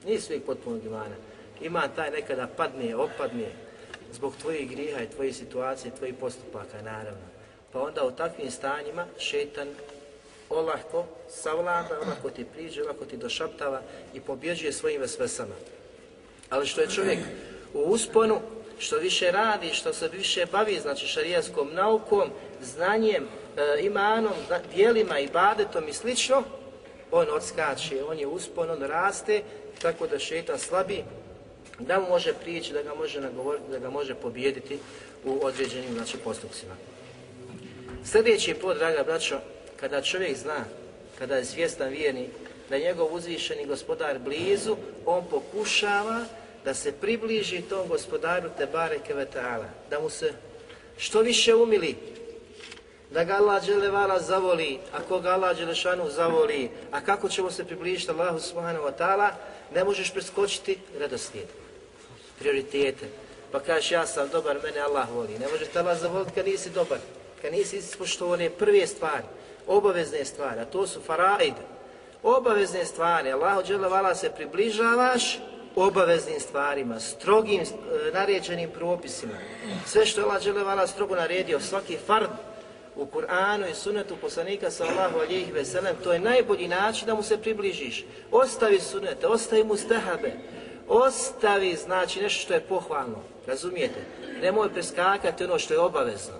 [0.05, 1.15] Nisu uvijek potpunog imana.
[1.61, 3.49] Ima taj nekada padne, opadne,
[4.13, 7.27] zbog tvojih griha i tvojih situacije, tvojih postupaka, naravno.
[7.71, 9.67] Pa onda u takvim stanjima šetan
[10.49, 13.81] olahko savlada, olahko ti priđe, olahko ti došaptava
[14.13, 15.55] i pobjeđuje svojim vesvesama.
[16.49, 17.19] Ali što je čovjek
[17.73, 18.39] u usponu,
[18.79, 22.29] što više radi, što se više bavi, znači šarijaskom naukom,
[22.61, 24.33] znanjem, e, imanom,
[24.75, 26.43] dijelima, ibadetom i slično,
[27.11, 29.41] on odskače, on je uspon, on raste,
[29.81, 31.03] tako da šeta slabi,
[31.79, 34.79] da mu može prići, da ga može nagovoriti, da ga može pobijediti
[35.25, 36.75] u određenim znači, postupcima.
[38.05, 39.39] Sljedeći pod, draga braćo,
[39.79, 40.65] kada čovjek zna,
[41.19, 42.29] kada je svjestan vjerni,
[42.69, 46.25] da je njegov uzvišeni gospodar blizu, on pokušava
[46.65, 50.33] da se približi tom gospodaru Tebare Kevetala, da mu se
[50.97, 51.95] što više umili,
[53.11, 58.11] da ga Allah Đelevala zavoli, a koga Allah Đelešanu zavoli, a kako ćemo se približiti
[58.11, 59.29] Allahu Subhanahu Wa Ta'ala,
[59.73, 61.47] ne možeš preskočiti redoslijed,
[62.39, 63.07] prioritete.
[63.51, 65.39] Pa kažeš ja sam dobar, mene Allah voli.
[65.39, 66.97] Ne možeš te Allah zavoliti kad nisi dobar,
[67.41, 69.23] kad nisi ispoštovao one prve stvari,
[69.67, 71.53] obavezne stvari, a to su faraid,
[72.23, 73.31] obavezne stvari.
[73.31, 75.39] Allahu Đelevala se približavaš,
[75.77, 77.65] obaveznim stvarima, strogim e,
[78.13, 79.33] naređenim propisima.
[79.85, 82.29] Sve što je Allah Đelevala strogo naredio, svaki fard
[82.95, 87.37] u Kur'anu i sunetu poslanika sallahu alijih veselem, to je najbolji način da mu se
[87.37, 88.05] približiš.
[88.31, 90.31] Ostavi sunete, ostavi mu stehabe,
[90.87, 93.99] ostavi znači nešto što je pohvalno, razumijete?
[94.41, 96.33] Nemoj preskakati ono što je obavezno.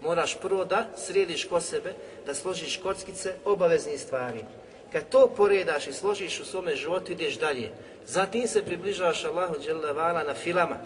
[0.00, 1.94] Moraš prvo da središ ko sebe,
[2.26, 4.44] da složiš kockice obaveznih stvari.
[4.92, 7.70] Kad to poredaš i složiš u svome životu, ideš dalje.
[8.06, 10.76] Zatim se približavaš Allahu Đelevala na filama.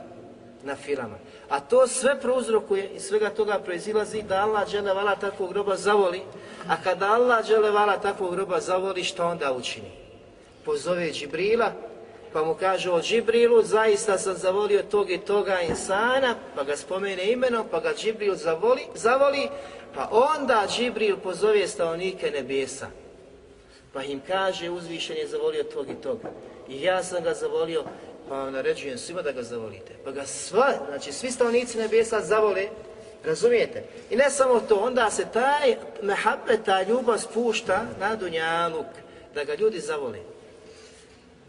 [0.64, 1.18] Na filama.
[1.48, 6.22] A to sve prouzrokuje i svega toga proizilazi da Allah Đelevala takvog groba zavoli.
[6.68, 9.90] A kada Allah Đelevala takvog groba zavoli, što onda učini?
[10.64, 11.72] Pozove Džibrila,
[12.32, 17.32] pa mu kaže o Džibrilu, zaista sam zavolio tog i toga insana, pa ga spomene
[17.32, 19.48] imenom, pa ga Džibril zavoli, zavoli,
[19.94, 22.86] pa onda Džibril pozove stavonike nebesa.
[23.96, 26.28] Pa im kaže, uzvišen je zavolio tog i toga.
[26.68, 27.84] I ja sam ga zavolio,
[28.28, 29.92] pa vam naređujem svima da ga zavolite.
[30.04, 32.68] Pa ga sva, znači svi stavnici nebesa zavole,
[33.24, 33.84] razumijete?
[34.10, 38.86] I ne samo to, onda se taj mehabbe, ta ljubav spušta na dunjaluk,
[39.34, 40.18] da ga ljudi zavole.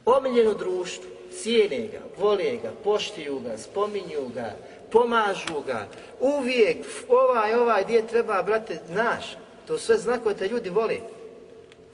[0.05, 4.55] Omiljeno društvo, cijene ga, vole ga, poštiju ga, spominju ga,
[4.91, 5.87] pomažu ga,
[6.19, 6.77] uvijek
[7.09, 11.16] ovaj, ovaj, gdje treba, brate, naš, to sve znakove te ljudi vole.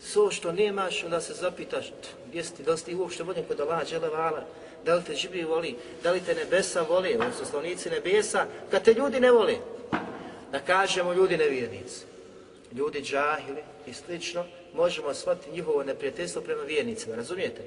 [0.05, 1.93] So što nemaš, onda se zapitaš,
[2.27, 4.45] gdje si ti, da li si ti uopšte voljen kod Allah, žele vala,
[4.85, 8.83] da li te živi voli, da li te nebesa voli, oni su slovnici nebesa, kad
[8.83, 9.55] te ljudi ne vole,
[10.51, 12.05] da kažemo ljudi nevjernici,
[12.71, 17.61] ljudi džahili i slično, možemo shvatiti njihovo neprijateljstvo prema vjernicima, razumijete?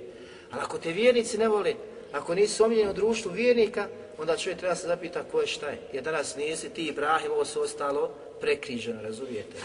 [0.51, 1.75] Ali ako te vjernici ne vole,
[2.13, 5.79] ako nisi omiljeni u društvu vjernika, onda čovjek treba se zapita ko je šta je.
[5.93, 9.57] Jer danas nisi ti Ibrahim, ovo se ostalo prekriženo, razumijete?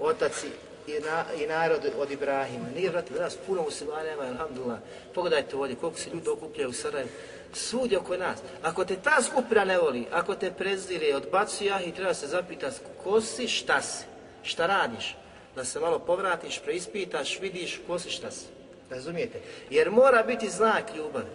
[0.00, 0.46] Otaci
[0.86, 2.66] i, na, i narod od Ibrahima.
[2.76, 4.78] Nije, vrati, danas puno muslimanima, alhamdulillah.
[5.14, 7.08] Pogledajte ovdje koliko se ljudi okupljaju u Sarajevu.
[7.52, 8.38] Svudje oko nas.
[8.62, 13.20] Ako te ta skupina ne voli, ako te prezire, odbacuje i treba se zapitati ko
[13.20, 14.04] si, šta si,
[14.42, 15.16] šta radiš.
[15.56, 18.46] Da se malo povratiš, preispitaš, vidiš ko si, šta si.
[18.90, 19.40] Razumijete?
[19.70, 21.26] Jer mora biti znak ljubavi.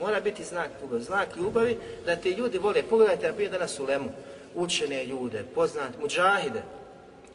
[0.00, 1.02] Mora biti znak ljubavi.
[1.02, 2.82] Znak ljubavi da te ljudi vole.
[2.82, 4.10] Pogledajte, ja bio danas u Lemu.
[4.54, 6.62] Učene ljude, poznat, muđahide.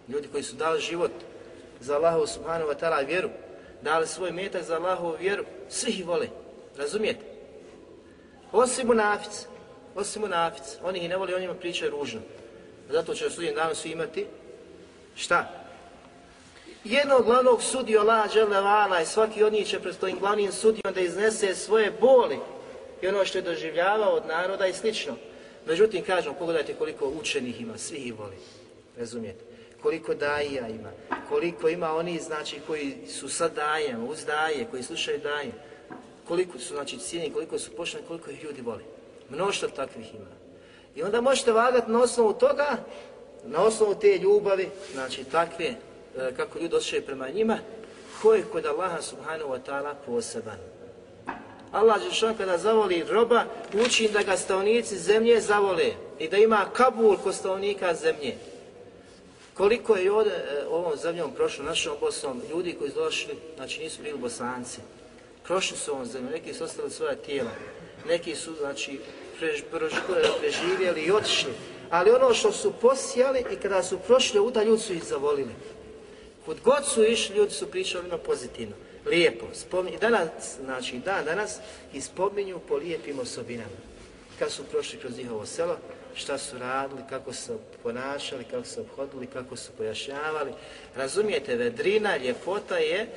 [0.07, 1.11] Ljudi koji su dali život
[1.85, 3.29] za Allahu subhanahu wa ta'ala vjeru,
[3.81, 6.27] dali svoj metak za Allahu vjeru, svi ih vole,
[6.77, 7.25] razumijete?
[8.51, 9.45] Osim munafic,
[9.95, 12.21] osim munafic, oni ih ne vole, onima pričaju ružno.
[12.89, 14.25] Zato će sudjen dan svi imati,
[15.15, 15.65] šta?
[16.83, 20.93] Jednog glavnog sudiju Allah žele vala i svaki od njih će pred svojim glavnim sudijom
[20.93, 22.37] da iznese svoje boli
[23.01, 25.15] i ono što je doživljavao od naroda i slično.
[25.67, 28.37] Međutim, kažem, pogledajte koliko učenih ima, svi ih voli,
[28.97, 29.54] razumijete?
[29.85, 30.89] Koliko daija ima,
[31.29, 35.51] koliko ima oni znači koji su sa dajem, uz daje, koji slušaju daje,
[36.27, 38.83] koliko su znači cijeni, koliko su pošteni, koliko ih ljudi voli.
[39.29, 40.31] Mnoštvo takvih ima.
[40.95, 42.77] I onda možete vagati na osnovu toga,
[43.43, 45.75] na osnovu te ljubavi, znači takve, e,
[46.37, 47.57] kako ljudi osjećaju prema njima,
[48.21, 50.57] ko je kod Allaha subhanahu wa ta'ala poseban.
[51.71, 53.43] Allah Žešan kada zavoli roba,
[53.85, 58.54] uči da ga stavnici zemlje zavole i da ima kabul kod stavnika zemlje.
[59.57, 64.01] Koliko je ovdje e, ovom zemljom prošlo, našom Bosnom, ljudi koji su došli, znači nisu
[64.01, 64.79] bili bosanci,
[65.43, 67.51] prošli su ovom zemljom, neki su ostali svoja tijela,
[68.07, 68.99] neki su, znači,
[69.39, 71.53] prež, prež, e, preživjeli i otišli,
[71.89, 75.55] ali ono što su posijali i kada su prošli uda, ljudi su ih zavolili.
[76.45, 79.45] Kod god su išli, ljudi su pričali ono pozitivno, lijepo.
[79.53, 80.29] Spominju, danas,
[80.65, 81.57] znači dan danas,
[81.93, 83.77] i spominju po lijepim osobinama.
[84.39, 85.77] Kad su prošli kroz njihovo selo,
[86.15, 90.51] šta su radili, kako su ponašali, kako su obhodili, kako su pojašnjavali.
[90.95, 93.07] Razumijete, vedrina, ljepota je e,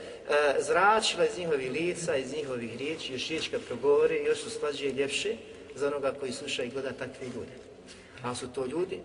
[0.58, 4.92] zračila iz njihovih lica, iz njihovih riječi, još riječ kad progovori, još su slađe i
[4.92, 5.36] ljepše
[5.74, 7.52] za onoga koji sluša i gleda takve ljude.
[8.22, 9.00] Ali su to ljudi,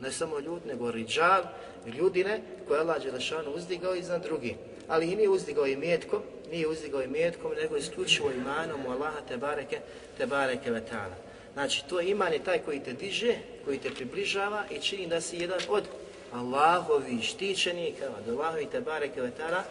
[0.00, 1.42] ne samo ljudi, nego riđal,
[1.86, 4.54] ljudine koje Allah Đelešanu uzdigao iznad drugih.
[4.88, 9.20] Ali i nije uzdigao i metkom, nije uzdigao i metkom, nego isključivo imanom u Allaha
[9.28, 9.80] te bareke,
[10.18, 11.27] te bareke vetala.
[11.58, 15.36] Znači, to iman je taj koji te diže, koji te približava i čini da si
[15.36, 15.84] jedan od
[16.32, 19.64] Allahovi štićenika, od Allahovi te bareke vetara,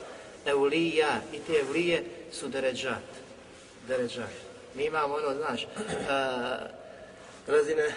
[0.45, 3.07] evlija i te evlije su deređat.
[3.87, 4.29] Deređat.
[4.75, 5.67] Mi imamo ono, znaš,
[6.09, 6.57] a,
[7.47, 7.93] razine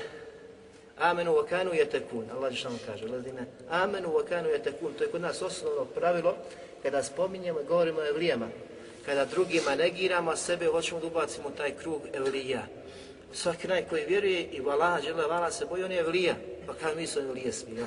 [0.99, 2.25] amenu wa kanu yatakun.
[2.37, 4.93] Allah što kaže, razine amenu wa kanu yatakun.
[4.99, 6.37] To je kod nas osnovno pravilo
[6.83, 8.49] kada spominjemo i govorimo o evlijama.
[9.07, 12.67] Kada drugima negiramo, a sebe hoćemo da ubacimo taj krug evlija
[13.33, 16.35] svaki naj koji vjeruje i u Allaha vala se boji, on je vlija.
[16.67, 17.87] Pa kada mi su evlije svi, ja?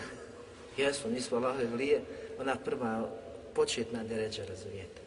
[0.77, 2.01] Jesu, mi smo Allahove vlije,
[2.39, 3.09] ona prva
[3.55, 5.01] početna deređa, razumijete.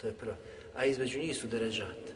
[0.00, 0.36] To je prva.
[0.76, 2.12] A između njih su deređate.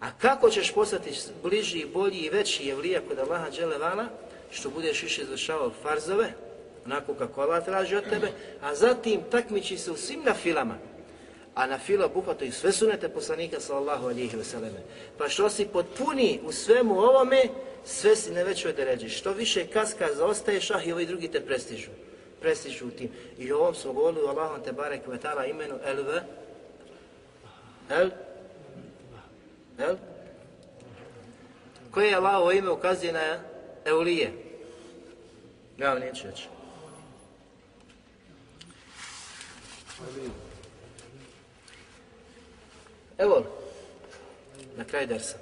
[0.00, 1.10] A kako ćeš postati
[1.42, 4.06] bliži, bolji i veći je vlija kod Allaha dželevala,
[4.50, 6.32] što budeš više izvršavao farzove,
[6.86, 8.28] onako kako Allah traži od tebe,
[8.62, 10.78] a zatim takmiči se u svim na filama.
[11.54, 14.82] A na fila obuhvataju sve sunete poslanika sallallahu alihi vseleme.
[15.18, 17.42] Pa što si potpuni u svemu ovome,
[17.84, 19.08] sve si na većoj deređi.
[19.08, 21.90] Što više kaska zaostaješ, ah i ovi drugi te prestižu.
[22.40, 23.10] Prestižu u tim.
[23.38, 26.08] I ovom smo govorili u Allahom te barek vetala imenu LV.
[27.90, 28.10] El?
[29.78, 29.96] El?
[31.90, 33.40] Koje je Allahovo ime ukazuje na
[33.84, 34.32] Eulije?
[35.78, 36.48] Ja vam neću reći.
[43.18, 43.44] Evo,
[44.76, 45.36] na kraj dersa.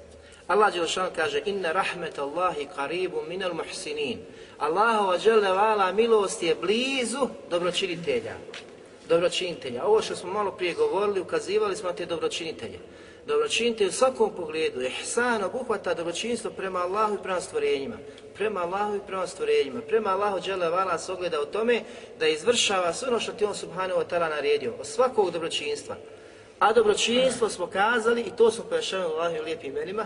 [0.47, 4.19] Allah Đelšan kaže Inna rahmet Allahi karibu minal muhsinin.
[4.57, 8.35] Allahova dželevala milost je blizu dobročinitelja.
[9.09, 9.85] Dobročinitelja.
[9.85, 12.79] Ovo što smo malo prije govorili, ukazivali smo te dobročinitelje.
[13.27, 17.97] Dobročinitelj u svakom pogledu, ihsan obuhvata dobročinstvo prema Allahu i prema stvorenjima.
[18.35, 19.81] Prema Allahu i prema stvorenjima.
[19.81, 21.81] Prema Allahu dželevala se ogleda u tome
[22.19, 24.73] da izvršava sve ono što ti on subhanahu wa ta'ala naredio.
[24.79, 25.95] Od svakog dobročinstva.
[26.63, 30.05] A dobročinstvo smo kazali, i to smo pojašavali u Allahim lijepim imenima,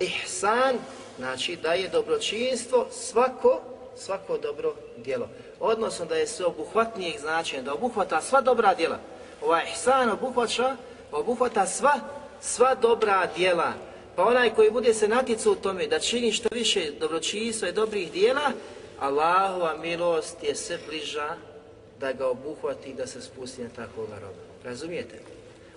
[0.00, 0.78] ihsan,
[1.18, 3.60] znači da je dobročinstvo svako,
[3.96, 5.28] svako dobro djelo.
[5.60, 8.98] Odnosno da je sve obuhvatnijeg značenja, da obuhvata sva dobra djela.
[9.42, 10.76] Ovaj ihsan obuhvaća,
[11.12, 12.00] obuhvata sva,
[12.40, 13.72] sva dobra djela.
[14.16, 18.12] Pa onaj koji bude se natjecao u tome da čini što više dobročinstva i dobrih
[18.12, 18.52] djela,
[18.98, 21.36] Allahova milost je sve bliža
[22.00, 24.42] da ga obuhvati i da se spusti na takvog roba.
[24.64, 25.29] Razumijete?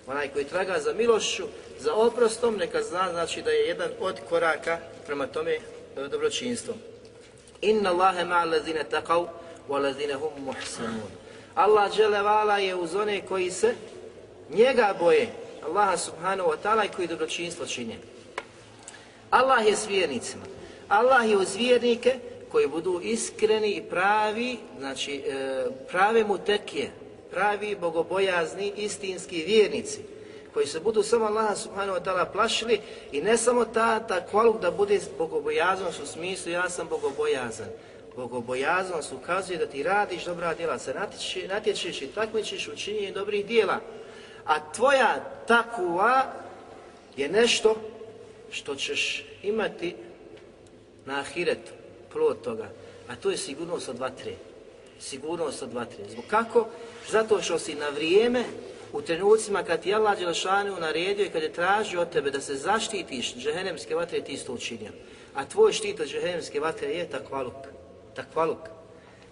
[0.06, 1.44] Onaj koji traga za milošću,
[1.78, 5.60] za oprostom, neka zna znači da je jedan od koraka prema tome e,
[6.08, 6.76] dobročinstvom.
[7.60, 9.26] Inna Allahe ma'a lazine taqav,
[9.68, 11.10] wa lazine hum muhsanun.
[11.54, 13.74] Allah dželevala je uz one koji se
[14.50, 15.28] njega boje,
[15.66, 17.96] Allaha subhanahu wa ta'ala i koji dobročinstvo čine.
[19.30, 20.44] Allah je s vjernicima.
[20.88, 22.18] Allah je uz vjernike
[22.52, 26.90] koji budu iskreni i pravi, znači e, prave mu tekije,
[27.34, 30.00] pravi, bogobojazni, istinski vjernici
[30.54, 32.80] koji se budu samo Allah subhanahu wa ta'ala plašili
[33.12, 37.66] i ne samo ta, takvaluk da bude bogobojaznost u smislu ja sam bogobojazan.
[38.16, 43.46] Bogobojaznost ukazuje da ti radiš dobra djela, se natječi, natječeš i takmičiš u činjenju dobrih
[43.46, 43.80] djela.
[44.44, 46.32] A tvoja takva
[47.16, 47.76] je nešto
[48.50, 49.96] što ćeš imati
[51.06, 51.72] na ahiretu,
[52.12, 52.68] plod toga.
[53.08, 54.32] A to je sigurnost od vatre.
[55.04, 56.04] Sigurnost od vatre.
[56.10, 56.66] Zbog kako?
[57.10, 58.44] Zato što si na vrijeme,
[58.92, 62.54] u trenucima kad ti Allah Đelšanu naredio i kad je tražio od tebe da se
[62.54, 64.92] zaštitiš džehennemske vatre, ti isto učinio.
[65.34, 67.54] A tvoj štit od džehennemske vatre je takvaluk.
[68.14, 68.58] Takvaluk.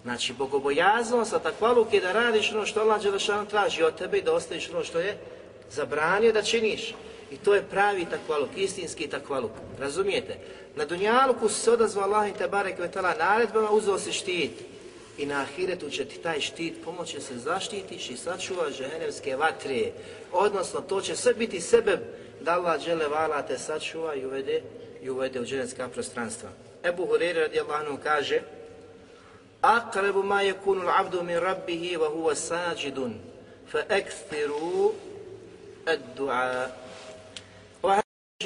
[0.03, 4.21] Znači, bogobojaznost, a takvaluk je da radiš ono što Allah Đelešanu traži od tebe i
[4.21, 5.17] da ostaviš ono što je
[5.71, 6.93] zabranio da činiš.
[7.31, 9.51] I to je pravi takvaluk, istinski takvaluk.
[9.79, 10.37] Razumijete?
[10.75, 14.72] Na Dunjaluku se odazvao Allah i Tebare Kvetala naredbama, uzeo se štit
[15.17, 19.91] i na ahiretu će ti taj štit pomoći se zaštitiš i sačuvaš žehenevske vatre.
[20.31, 21.99] Odnosno, to će sve biti sebe
[22.41, 24.61] da Allah džele vala te sačuva i uvede,
[25.01, 26.49] i uvede u dženevska prostranstva.
[26.83, 28.41] Ebu Hureyre radijallahu anhu kaže
[29.61, 33.13] Aqrabu ma yakunu al-'abdu min rabbihi wa huwa sajidun
[33.71, 34.91] fa akthiru
[35.85, 36.67] ad-du'a.
[37.81, 38.01] Ovaj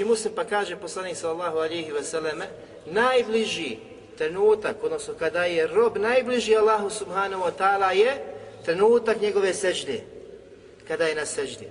[0.06, 2.46] muslim pa kaže poslanik sallallahu alejhi ve selleme
[2.86, 3.78] najbliži
[4.18, 8.18] trenutak, odnosno kada je rob najbliži Allahu subhanahu wa ta'ala je
[8.66, 10.02] trenutak njegove sežde,
[10.88, 11.68] kada je na seždi.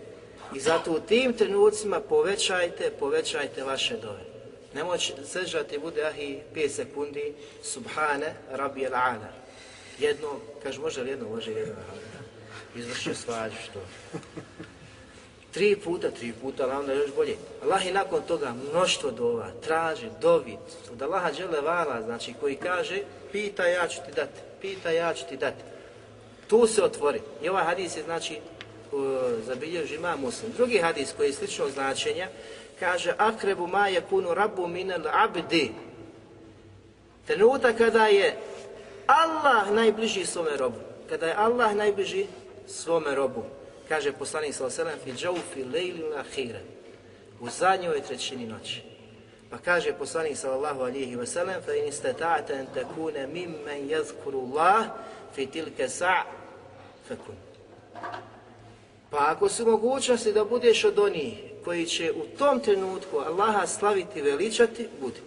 [0.55, 4.21] I zato u tim trenucima povećajte, povećajte vaše dove.
[4.75, 9.33] Nemoć sežati bude ahi 5 sekundi, subhane, rabbi al-ala.
[9.99, 10.29] Jedno,
[10.63, 11.75] kaže, može li jedno, može jedno,
[12.77, 13.81] izvršio svađu, što?
[15.57, 17.37] Tri puta, tri puta, ali onda još bolje.
[17.63, 20.57] Allah i nakon toga mnoštvo dova, traži, dovi,
[20.93, 23.01] od Allaha dželevala, znači koji kaže,
[23.33, 25.63] pita ja ću ti dati, pita ja ću ti dati.
[26.47, 27.21] Tu se otvori.
[27.43, 28.39] I ovaj hadis je znači
[29.47, 30.53] zabilježi ima muslim.
[30.57, 32.29] Drugi hadis koji je sličnog značenja,
[32.81, 35.73] kaže, akrebu ma je kunu rabu minel abdi.
[37.27, 38.37] Trenutak kada je
[39.07, 40.79] Allah najbliži svome robu.
[41.09, 42.27] Kada je Allah najbliži
[42.67, 43.56] svome robu
[43.89, 46.61] kaže poslanik sallallahu alejhi ve sellem fi džaufi laylin akhira.
[47.41, 48.82] U zadnjoj trećini noći.
[49.51, 54.87] Pa kaže poslanik sallallahu alejhi ve sellem fa in istata'ta an takuna mimmen yadhkuru Allah
[55.34, 56.22] fi tilka sa'
[57.09, 57.34] fakun.
[59.11, 61.34] Pa ako su mogućnosti da budeš od onih
[61.64, 65.20] koji će u tom trenutku Allaha slaviti veličati budi.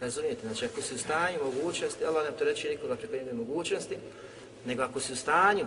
[0.00, 0.46] Razumijete?
[0.46, 3.96] Znači, ako si u stanju mogućnosti, Allah ne to reći nikoga preko njegove mogućnosti,
[4.64, 5.66] nego ako si u stanju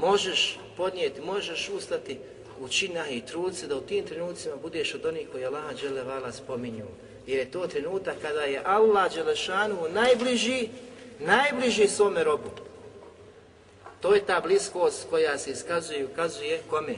[0.00, 2.18] možeš podnijeti, možeš ustati
[2.60, 6.86] učina i trud se da u tim trenucima budeš od onih koji Allah Đelevala spominju.
[7.26, 10.68] Jer je to trenutak kada je Allah Đelešanu najbliži,
[11.18, 12.50] najbliži svome robu.
[14.00, 16.94] To je ta bliskost koja se iskazuje i ukazuje kome?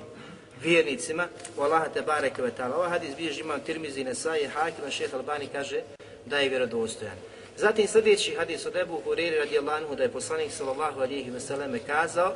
[0.63, 2.75] Vjernicima u Allaha te bareke ve ta'ala.
[2.75, 5.81] Ovaj hadis bilježi imam Tirmizi Nesai, Hakim, šeht Albani kaže
[6.27, 7.17] da je vjerodostojan.
[7.57, 12.35] Zatim sljedeći hadis od Ebu Huriri radijallahu anhu da je poslanik sallallahu alihi vseleme kazao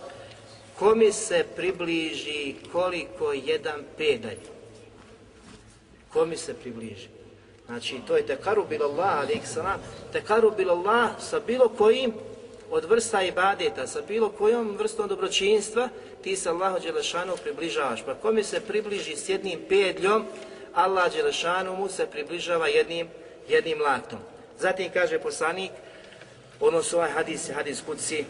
[0.78, 4.38] Komi se približi koliko jedan pedalj.
[6.12, 7.08] Komi se približi.
[7.66, 9.80] Znači, to je tekaru bil Allah, alaih salam,
[10.12, 12.12] tekaru bil Allah sa bilo kojim
[12.70, 15.88] od vrsta ibadeta, sa bilo kojom vrstom dobročinstva,
[16.22, 18.02] ti se Allahu Đelešanu približavaš.
[18.06, 20.26] Pa kome se približi s jednim pedljom,
[20.74, 23.08] Allah Đelešanu mu se približava jednim,
[23.48, 24.18] jednim laktom.
[24.58, 25.70] Zatim kaže poslanik,
[26.60, 28.24] odnosno ovaj hadis, hadis kuci,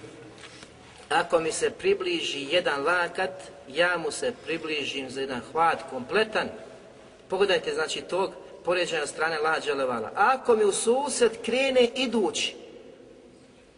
[1.08, 3.30] ako mi se približi jedan lakat,
[3.68, 6.48] ja mu se približim za jedan hvat kompletan.
[7.28, 8.30] Pogledajte, znači, tog
[8.64, 10.10] poređenja strane lađa levala.
[10.14, 12.54] Ako mi u sused krene idući,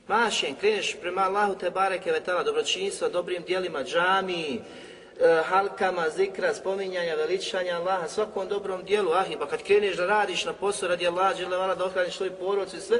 [0.09, 4.61] mašen, kreneš prema Allahu te bareke vetala, dobročinjstva, dobrim dijelima, džami,
[5.20, 10.53] eh, halkama, zikra, spominjanja, veličanja Allaha, svakom dobrom dijelu, ahiba, kad kreneš da radiš na
[10.53, 12.99] poslu radi Allaha, dželevala, da ohraniš svoj porodcu i sve,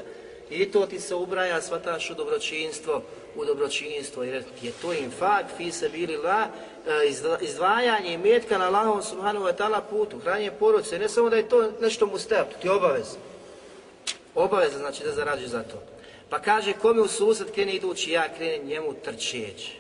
[0.51, 3.03] i to ti se ubraja, svataš u dobročinstvo,
[3.37, 6.47] u dobročinstvo, jer je to infak, fi se bili la,
[6.87, 7.09] e,
[7.41, 11.49] izdvajanje i metka na Allahom subhanahu wa ta'ala putu, hranjenje porodice, ne samo da je
[11.49, 13.17] to nešto mu stev, to ti je obavez.
[14.35, 15.83] Obaveza znači da zarađuješ za to.
[16.31, 19.71] Pa kaže, kome u susad krene idući, ja krenem njemu trčeć.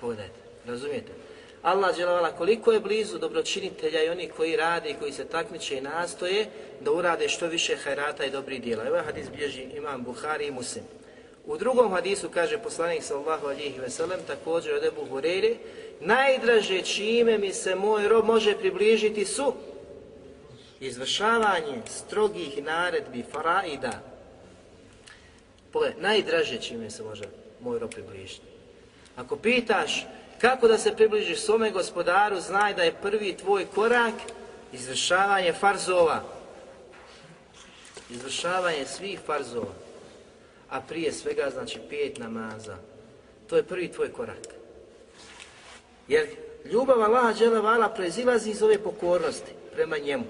[0.00, 1.25] Pogledajte, razumijete?
[1.62, 5.80] Allah dželavala koliko je blizu dobročinitelja i oni koji rade i koji se takmiče i
[5.80, 6.46] nastoje
[6.80, 8.82] da urade što više hajrata i dobrih djela.
[8.84, 10.84] Evo ovaj hadis bježi imam Buhari i Muslim.
[11.46, 15.54] U drugom hadisu kaže poslanik sallallahu alihi veselem također od Ebu Hureyre
[16.00, 19.54] najdraže čime mi se moj rob može približiti su
[20.80, 24.02] izvršavanje strogih naredbi faraida.
[25.72, 27.24] Pogledaj, najdraže čime se može
[27.60, 28.46] moj rob približiti.
[29.16, 30.06] Ako pitaš
[30.40, 34.14] kako da se približiš svome gospodaru, znaj da je prvi tvoj korak
[34.72, 36.22] izvršavanje farzova.
[38.10, 39.72] Izvršavanje svih farzova.
[40.70, 42.76] A prije svega znači pet namaza.
[43.46, 44.46] To je prvi tvoj korak.
[46.08, 46.26] Jer
[46.64, 50.24] ljubav Allaha dželevala prezilazi iz ove pokornosti prema njemu.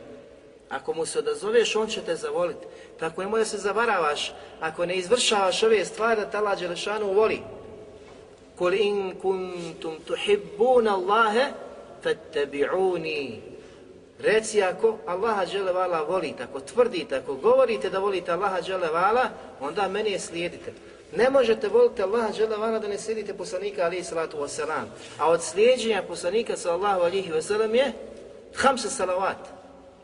[0.68, 2.66] Ako mu se odazoveš, on će te zavoliti.
[2.98, 7.40] Tako nemoj da se zavaravaš ako ne izvršavaš ove stvari da te Allah dželešanu voli.
[8.58, 11.52] Kul in kuntum tuhibbuna Allahe,
[12.02, 13.40] fattabi'uni.
[14.18, 19.30] Reci ako Allaha dželevala volite, ako tvrdite, ako govorite da volite Allaha dželevala,
[19.60, 20.72] onda meni slijedite.
[21.16, 24.86] Ne možete voliti Allaha dželevala da ne slijedite poslanika alihi salatu wasalam.
[25.18, 27.92] A od slijedženja poslanika sallahu alihi wasalam je
[28.54, 29.38] hamsa salavat.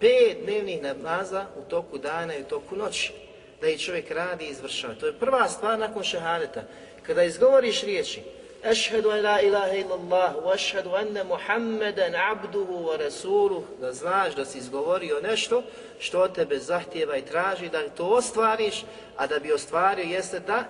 [0.00, 3.12] Pet dnevnih namaza u toku dana i u toku noći.
[3.60, 4.94] Da i čovjek radi i izvršava.
[4.94, 6.62] To je prva stvar nakon šehadeta.
[7.02, 8.22] Kada izgovoriš riječi,
[8.64, 14.44] Ešhedu an la ilaha illallah, wa ešhedu anne Muhammeden abduhu wa rasuluh, da znaš da
[14.44, 15.62] si izgovorio nešto
[15.98, 18.84] što od tebe zahtjeva i traži da to ostvariš,
[19.16, 20.64] a da bi ostvario jeste da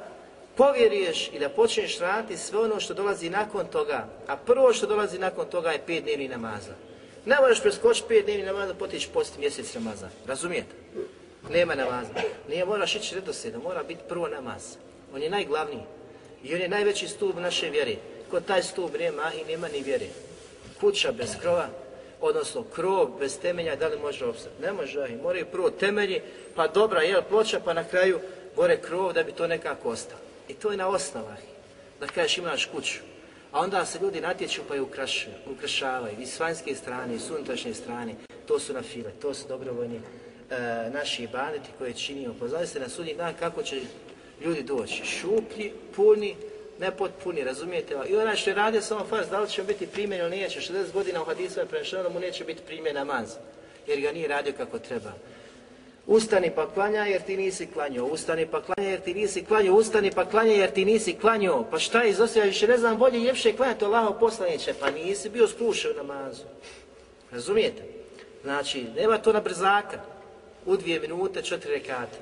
[0.57, 5.19] povjeruješ i da počneš raditi sve ono što dolazi nakon toga, a prvo što dolazi
[5.19, 6.73] nakon toga je pet dnevni namaza.
[7.25, 10.09] Ne moraš preskočiti pet dnevni namaza, potići post mjesec namaza.
[10.27, 10.75] Razumijete?
[11.51, 12.13] Nema namaza.
[12.49, 14.77] Nije moraš ići redosljeda, mora biti prvo namaz.
[15.15, 15.83] On je najglavniji.
[16.45, 17.97] I on je najveći stup naše vjere.
[18.31, 20.07] Ko taj stup nema i nema ni vjere.
[20.81, 21.69] Kuća bez krova,
[22.21, 24.63] odnosno krov bez temelja, da li može opstati?
[24.63, 25.17] Ne može, ahi.
[25.17, 26.21] moraju prvo temelji,
[26.55, 28.21] pa dobra, jel, ploča, pa na kraju
[28.57, 30.21] gore krov da bi to nekako ostalo.
[30.49, 31.39] I to je na osnovah.
[32.01, 32.99] Da kažeš imaš kuću.
[33.53, 34.83] A onda se ljudi natječu pa je
[35.47, 36.17] ukrašavaju.
[36.21, 38.15] I s vanjske strane, i s unutrašnje strane.
[38.47, 39.97] To su na file, to su dobrovoljni
[40.51, 42.35] e, naši banditi koje činimo.
[42.41, 43.81] Pa se na sudnji dan kako će
[44.45, 46.37] ljudi doći šuplji, puni,
[46.81, 47.95] nepotpuni, razumijete?
[48.09, 50.93] I onaj što je radio samo farz, da li će biti primjen ili neće, 60
[50.93, 53.35] godina u hadisu je prenešeno mu neće biti primjen namaz,
[53.87, 55.13] jer ga nije radio kako treba.
[56.07, 60.11] Ustani pa klanja jer ti nisi klanjao, ustani pa klanja jer ti nisi klanjao, ustani
[60.11, 63.53] pa klanja jer ti nisi klanjao, pa šta je izostavlja, više ne znam, bolje ljepše
[63.53, 66.43] klanja, to Allaho poslaniće, pa nisi bio skrušao namazu.
[67.33, 67.83] Razumijete?
[68.43, 70.01] Znači, nema to na brzaka,
[70.67, 72.19] u dvije minute, četiri rekata.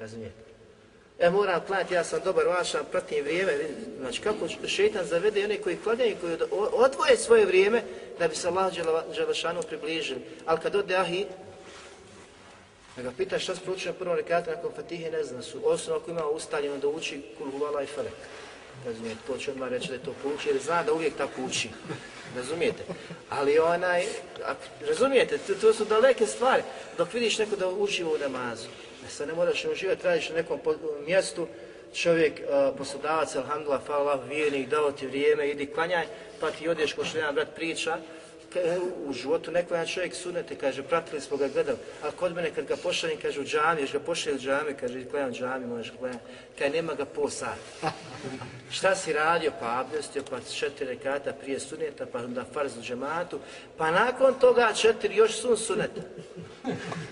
[0.00, 0.49] Razumijete?
[1.22, 3.52] Ja moram klanjati, ja sam dobar vašan, pratim vrijeme,
[3.98, 6.36] znači kako šeitan zavede one koji klanjaju, koji
[6.72, 7.82] odvoje svoje vrijeme
[8.18, 8.72] da bi se Allah
[9.14, 10.20] Đelešanu približili.
[10.46, 11.26] Ali kad ode Ahi,
[12.96, 15.60] da ga pita šta se proučio prvom rekatu nakon Fatihe, ne zna su.
[15.64, 18.12] Osnovno ako ima ustaljeno da uči kulhuvala i felek.
[18.86, 21.68] Razumijete, to će odmah reći da je to kući, jer zna da uvijek tako uči.
[22.36, 22.82] Razumijete?
[23.30, 24.04] Ali onaj,
[24.88, 26.62] razumijete, to, to, su daleke stvari.
[26.98, 28.68] Dok vidiš neko da uči u namazu,
[29.10, 30.74] ne sad ne moraš ne uživati, radiš na nekom po,
[31.06, 31.46] mjestu,
[31.94, 36.06] čovjek, uh, poslodavac, alhamdulillah, hvala Allah, vijenik, dao ti vrijeme, idi klanjaj,
[36.40, 37.98] pa ti odeš ko što jedan brat priča,
[39.06, 42.64] u životu neko jedan čovjek sunete, kaže, pratili smo ga, gledali, a kod mene kad
[42.64, 46.24] ga pošaljem, kaže, u džami, još ga pošalje u džami, kaže, klanjam džami, možeš klanjati,
[46.58, 47.54] kaže, nema ga pol sata.
[48.76, 49.52] Šta si radio?
[49.60, 53.38] Pa abdestio, pa četiri rekata prije suneta, pa onda farz u džematu,
[53.76, 56.00] pa nakon toga četiri još sun suneta.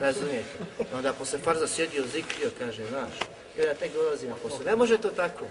[0.00, 0.58] Razumijete?
[0.94, 3.12] Onda posle farza sjedio, zikrio, kaže, znaš,
[3.58, 4.64] ja tek dolazim na poslu.
[4.64, 5.44] Ne može to tako.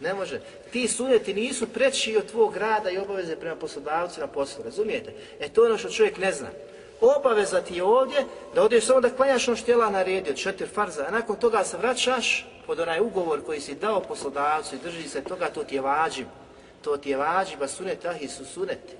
[0.00, 0.40] Ne može.
[0.72, 5.12] Ti suneti nisu preći od tvog rada i obaveze prema poslodavcu na poslu, razumijete?
[5.40, 6.48] E to je ono što čovjek ne zna.
[7.00, 8.24] Obaveza ti je ovdje
[8.54, 11.76] da odeš samo da klanjaš ono što je naredio, četiri farza, a nakon toga se
[11.76, 15.80] vraćaš pod onaj ugovor koji si dao poslodavcu i drži se toga, to ti je
[15.80, 16.26] vađib.
[16.82, 18.92] To ti je vađib, a sunet ahi su suneti.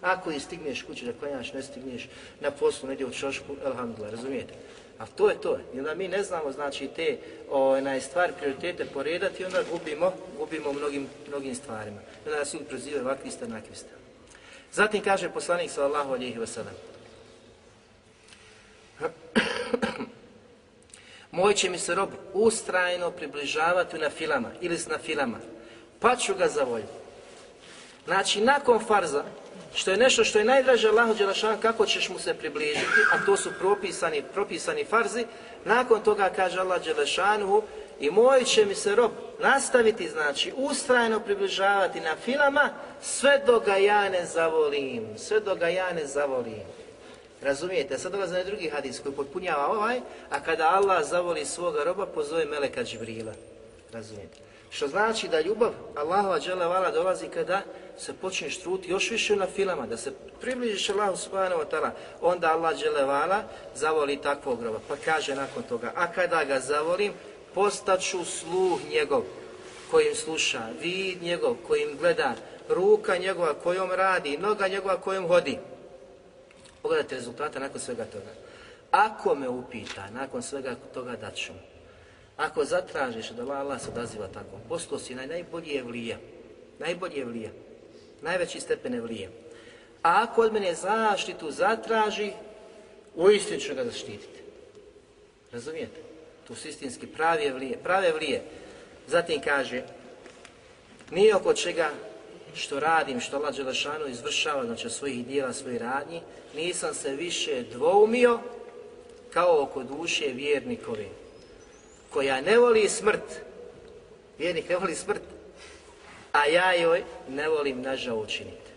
[0.00, 2.08] Ako i stigneš kući da klanjaš, ne stigneš
[2.40, 4.54] na poslu, negdje u čošku, elhamdulillah, razumijete?
[4.98, 5.58] A to je to.
[5.74, 7.18] I onda mi ne znamo znači te
[7.50, 12.00] ovaj, onaj stvari prioritete poredati, onda gubimo, gubimo mnogim mnogim stvarima.
[12.00, 13.90] I onda nas ljudi prozivaju ovakvi ste, onakvi ste.
[14.72, 16.74] Zatim kaže poslanik sallallahu alejhi ve sellem:
[21.30, 25.38] Moj će mi se rob ustrajno približavati na filama ili na filama,
[26.00, 26.92] pa ću ga zavoljiti.
[28.04, 29.24] Znači, nakon farza,
[29.78, 33.36] što je nešto što je najdraže Allahu Đelešan, kako ćeš mu se približiti, a to
[33.36, 35.24] su propisani, propisani farzi,
[35.64, 37.62] nakon toga kaže Allah Đelešanu,
[38.00, 39.10] i moj će mi se rob
[39.40, 42.70] nastaviti, znači, ustrajno približavati na filama,
[43.02, 46.66] sve do ga ja ne zavolim, sve do ga ja ne zavolim.
[47.42, 50.00] Razumijete, sad dolazi na drugi hadis koji potpunjava ovaj,
[50.30, 53.32] a kada Allah zavoli svoga roba, pozove Meleka Džibrila.
[53.92, 54.38] Razumijete.
[54.70, 57.62] Što znači da ljubav Allahova dželevala dolazi kada
[57.98, 61.90] se počneš truti još više na filama, da se približiš Allahu subhanahu wa ta'ala,
[62.20, 63.42] onda Allah dželevala
[63.74, 64.78] zavoli takvog roba.
[64.88, 67.12] Pa kaže nakon toga, a kada ga zavolim,
[67.54, 69.22] postaću sluh njegov
[69.90, 72.34] kojim sluša, vid njegov kojim gleda,
[72.68, 75.58] ruka njegova kojom radi, noga njegova kojom hodi.
[76.82, 78.30] Pogledajte rezultata nakon svega toga.
[78.90, 81.77] Ako me upita nakon svega toga da mu
[82.38, 86.16] ako zatražiš da Allah se odaziva tako, postao si naj, najbolji evlija,
[86.78, 87.50] najbolji evlija,
[88.22, 89.28] najveći stepen evlija.
[90.02, 92.30] A ako od mene zaštitu zatraži,
[93.14, 94.38] u istinu ću ga zaštititi.
[95.52, 96.00] Razumijete?
[96.46, 98.42] Tu su istinski pravi evlije, prave evlije.
[99.06, 99.82] Zatim kaže,
[101.10, 101.90] nije oko čega
[102.54, 106.20] što radim, što Allah Đelešanu izvršava, znači svojih dijela, svojih radnji,
[106.54, 108.40] nisam se više dvoumio
[109.30, 111.08] kao oko duše vjernikovi,
[112.10, 113.40] koja ne voli smrt,
[114.38, 115.22] vjernik ne voli smrt,
[116.32, 118.68] a ja joj ne volim nažao učiniti.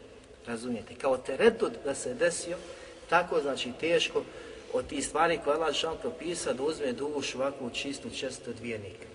[0.47, 0.95] Razumijete?
[1.01, 2.57] Kao teretud da se desio,
[3.09, 4.23] tako znači teško
[4.73, 9.07] od tih stvari koje Allah Đelešanu propisa da uzme dušu ovakvu čistu često od vjernika.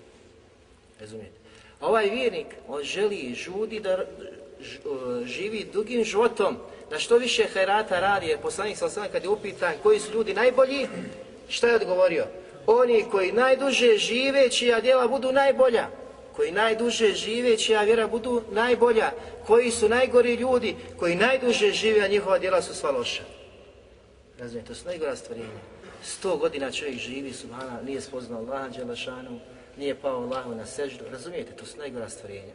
[0.99, 1.35] Razumijete?
[1.79, 4.05] A ovaj vjernik, on želi i žudi da
[5.25, 6.57] živi dugim životom,
[6.89, 10.87] da što više herata radi, jer poslanik sa kad je upitan koji su ljudi najbolji,
[11.49, 12.25] šta je odgovorio?
[12.67, 15.87] Oni koji najduže žive, čija djela budu najbolja,
[16.35, 19.11] koji najduže žive, čija vjera budu najbolja,
[19.47, 23.23] koji su najgori ljudi, koji najduže žive, a njihova djela su sva loša.
[24.39, 25.59] Razumijete, to su najgora stvarenja.
[26.03, 29.39] Sto godina čovjek živi, subhana, nije spoznao Allaha, Đelešanu,
[29.77, 32.53] nije pao Allahu na seždu, razumijete, to su najgora stvarenja.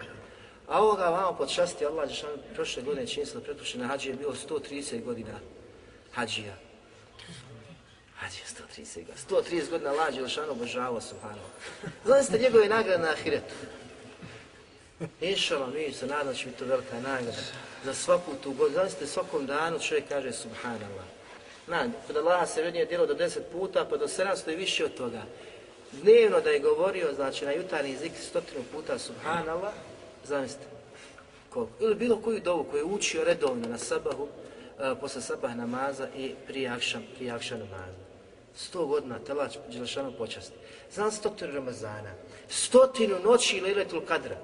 [0.68, 4.34] A ovoga vama počasti Allah Đelešanu, prošle godine čini se da pretpošljena hađija je bilo
[4.48, 5.40] 130 godina
[6.12, 6.71] hađija.
[8.22, 8.44] Hađija
[8.76, 9.16] 130 godina.
[9.30, 11.48] 130 godina Allah Đelešan obožavao Subhanahu.
[12.04, 13.54] Znači njegove nagrade na ahiretu.
[15.20, 17.38] Inšala, mi se nadam će biti to velika nagrada.
[17.84, 21.04] Za svaku tu godinu, znači svakom danu čovjek kaže Subhanallah.
[21.66, 24.94] Na, kod Allaha se vrednije djelo do 10 puta, pa do 700 i više od
[24.94, 25.22] toga.
[25.92, 29.72] Dnevno da je govorio, znači na jutarnji zik stotinu puta Subhanallah,
[30.24, 30.66] Zamislite.
[31.50, 31.72] Koliko?
[31.80, 34.28] Ili bilo koju dovu koju je učio redovno na sabahu, uh,
[35.00, 38.01] posle sabah namaza i prije akšam, prije akšam namaza.
[38.56, 40.56] Sto godina, telač Đelešanu počasti.
[40.92, 42.12] Znam stotinu Ramazana,
[42.48, 44.36] stotinu noći ili kadra.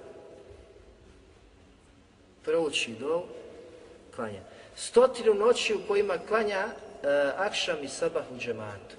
[2.44, 3.24] Prouči do
[4.16, 4.40] klanja.
[4.76, 6.72] Stotinu noći u kojima klanja e,
[7.36, 8.96] akšam i sabah u džematu.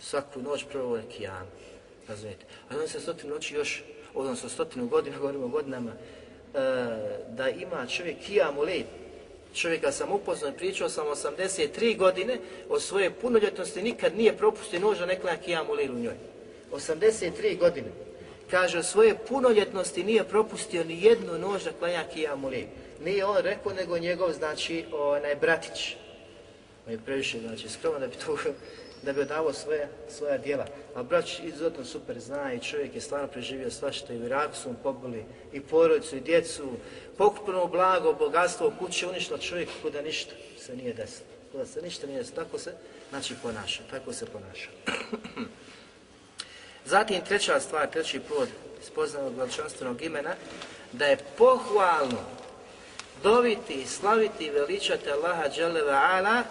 [0.00, 1.46] Svaku noć prvo je kijam.
[2.08, 2.44] Razumijete?
[2.70, 3.84] A onda se stotinu noći još
[4.14, 5.96] odnosno stotinu godina, govorimo godinama, e,
[7.28, 8.86] da ima čovjek kijamu lejt.
[9.54, 12.38] Čovjeka sam upoznan, pričao sam 83 godine,
[12.68, 16.14] od svoje punoljetnosti nikad nije propustio noža nekla ne klanja kijamu u njoj.
[16.72, 17.88] 83 godine.
[18.50, 22.68] kaže, o svoje punoljetnosti nije propustio ni jednu noža da klanja kijamu lilu.
[23.04, 25.96] Nije on rekao, nego njegov, znači, onaj bratić.
[26.86, 28.36] On je previše, znači, skroman da bi to
[29.02, 30.66] da bi odavao svoje, svoja djela.
[30.94, 34.68] A brać izuzetno super zna i čovjek je stvarno preživio svašta i u Iraku su
[34.68, 36.68] mu pobili i porodicu i djecu,
[37.18, 41.28] pokupno blago, bogatstvo u kući uništilo čovjek kuda ništa se nije desilo.
[41.52, 42.44] Kuda se ništa nije desilo.
[42.44, 42.72] Tako se,
[43.10, 43.82] znači, ponaša.
[43.90, 44.68] Tako se ponaša.
[46.84, 48.48] Zatim treća stvar, treći plod
[48.82, 50.34] spoznanog veličanstvenog imena,
[50.92, 52.24] da je pohvalno
[53.22, 56.42] doviti i slaviti i veličati Allaha Đeleva Ala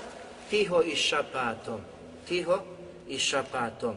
[0.50, 1.82] tiho i šapatom.
[2.30, 2.60] Tiho
[3.08, 3.96] i šapatom.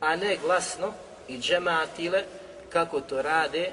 [0.00, 0.92] A ne glasno
[1.28, 2.22] i džematile
[2.68, 3.70] kako to rade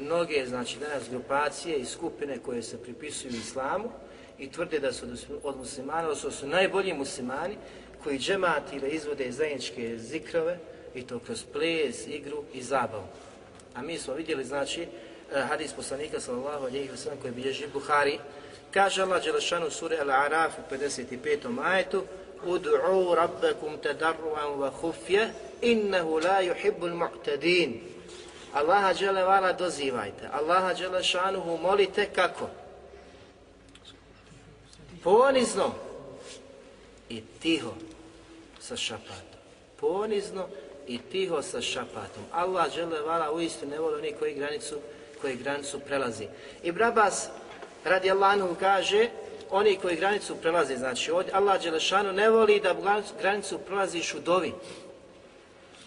[0.00, 3.90] mnoge, znači danas grupacije i skupine koje se pripisuju islamu
[4.38, 5.06] i tvrde da su
[5.42, 7.56] od muslimana, da su, su najbolji muslimani
[8.02, 10.58] koji džematile izvode zajedničke zikrove,
[10.94, 13.06] i to kroz ples, igru i zabavu.
[13.74, 18.18] A mi smo vidjeli, znači, eh, hadis poslanika sallallahu alejhi ve sellem koji bilježi Buhari,
[18.70, 21.58] kaže Allah dželle sure Al-Araf u 55.
[21.64, 22.04] ajetu:
[22.42, 25.30] "Ud'u rabbakum tadarruan wa khufya,
[25.62, 27.80] innahu la yuhibbul mu'tadin."
[28.54, 30.28] Allaha dželle vala dozivajte.
[30.32, 32.50] Allaha dželle šanuhu molite kako?
[35.02, 35.74] Ponizno
[37.08, 37.74] i tiho
[38.60, 39.40] sa šapatom.
[39.80, 40.48] Ponizno
[40.86, 42.24] i tiho sa šapatom.
[42.32, 44.78] Allah žele vala u ne voli oni koji granicu,
[45.20, 46.28] koji granicu prelazi.
[46.62, 47.28] I Brabas
[47.84, 49.08] radi Allahu kaže,
[49.50, 54.52] oni koji granicu prelaze, znači ovdje Allah Đelešanu ne voli da granicu prelaziš u dovi.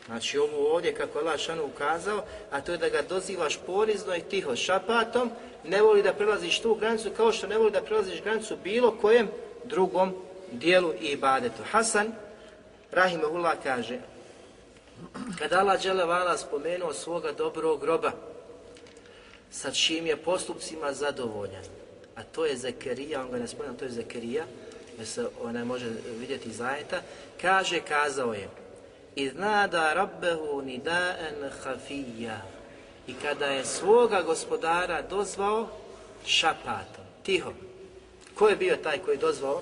[0.06, 4.22] Znači ovo ovdje kako Allah Đelešanu ukazao, a to je da ga dozivaš porizno i
[4.22, 5.32] tiho šapatom,
[5.64, 9.28] ne voli da prelaziš tu granicu kao što ne voli da prelaziš granicu bilo kojem
[9.64, 10.14] drugom
[10.52, 11.64] dijelu i ibadetu.
[11.72, 12.12] Hasan,
[12.92, 14.00] Rahimahullah kaže,
[15.40, 18.12] Kada Allah Đelevala spomenuo svoga dobrog groba,
[19.52, 21.64] sa čim je postupcima zadovoljan,
[22.18, 24.46] a to je Zekerija, on ga ne spomenuo, to je Zekerija,
[24.98, 25.86] jer se ona može
[26.20, 27.02] vidjeti zajeta,
[27.42, 28.50] kaže, kazao je,
[29.16, 32.42] Iznada rabbehu nidaen hafija.
[33.08, 35.68] I kada je svoga gospodara dozvao
[36.26, 37.54] šapatom, tiho.
[38.36, 39.62] Ko je bio taj koji je dozvao?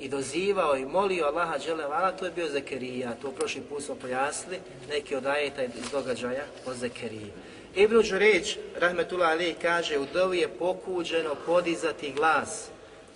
[0.00, 4.58] i dozivao i molio Allaha dželevala, to je bio Zekerija, to prošli put smo pojasnili,
[4.88, 7.32] neki od ajeta iz događaja o Zekeriji.
[7.78, 12.68] Ibn Đureć, rahmetullah Ali, kaže, u dovi je pokuđeno podizati glas.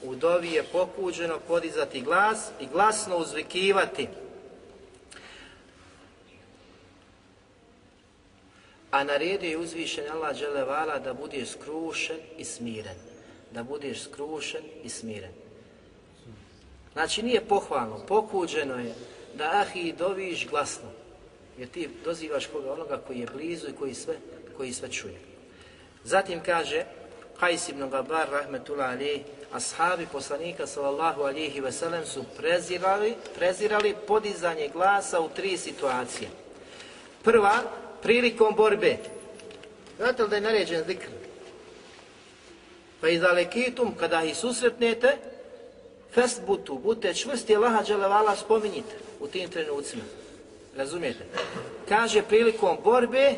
[0.02, 4.08] U dovi je pokuđeno podizati glas i glasno uzvikivati.
[8.90, 12.96] A naredio je uzvišen Allah dželevala da bude skrušen i smiren.
[13.50, 15.32] Da budeš skrušen i smiren.
[16.92, 18.94] Znači nije pohvalno, pokuđeno je
[19.34, 20.88] da ahi doviš glasno.
[21.58, 24.14] Jer ti dozivaš koga onoga koji je blizu i koji sve,
[24.56, 25.20] koji sve čuje.
[26.04, 26.84] Zatim kaže
[27.40, 35.20] Qais ibn Gabar rahmetullah ali ashabi poslanika sallallahu alihi veselem su prezirali, prezirali podizanje glasa
[35.20, 36.28] u tri situacije.
[37.22, 37.54] Prva,
[38.02, 38.96] prilikom borbe.
[39.96, 41.06] Znate li da je naređen zikr?
[43.00, 45.16] Pa i lekitum, kada ih susretnete,
[46.14, 50.02] Festbutu, budite čvrsti, Allaha dželevala spominjite u tim trenucima.
[50.76, 51.24] Razumijete?
[51.88, 53.34] Kaže prilikom borbe,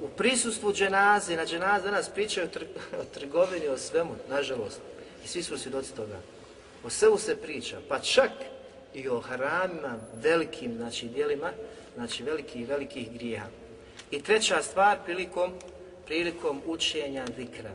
[0.00, 2.64] u prisustvu dženaze, na dženaze danas pričaju tr
[3.00, 4.80] o trgovini, o svemu, nažalost.
[5.24, 6.20] I svi su svjedoci toga.
[6.84, 8.30] O svemu se priča, pa čak
[8.94, 11.52] i o haramima, velikim, znači, dijelima,
[11.94, 13.46] znači, velikih, velikih grijeha.
[14.10, 15.52] I treća stvar, prilikom,
[16.06, 17.70] prilikom učenja zikra.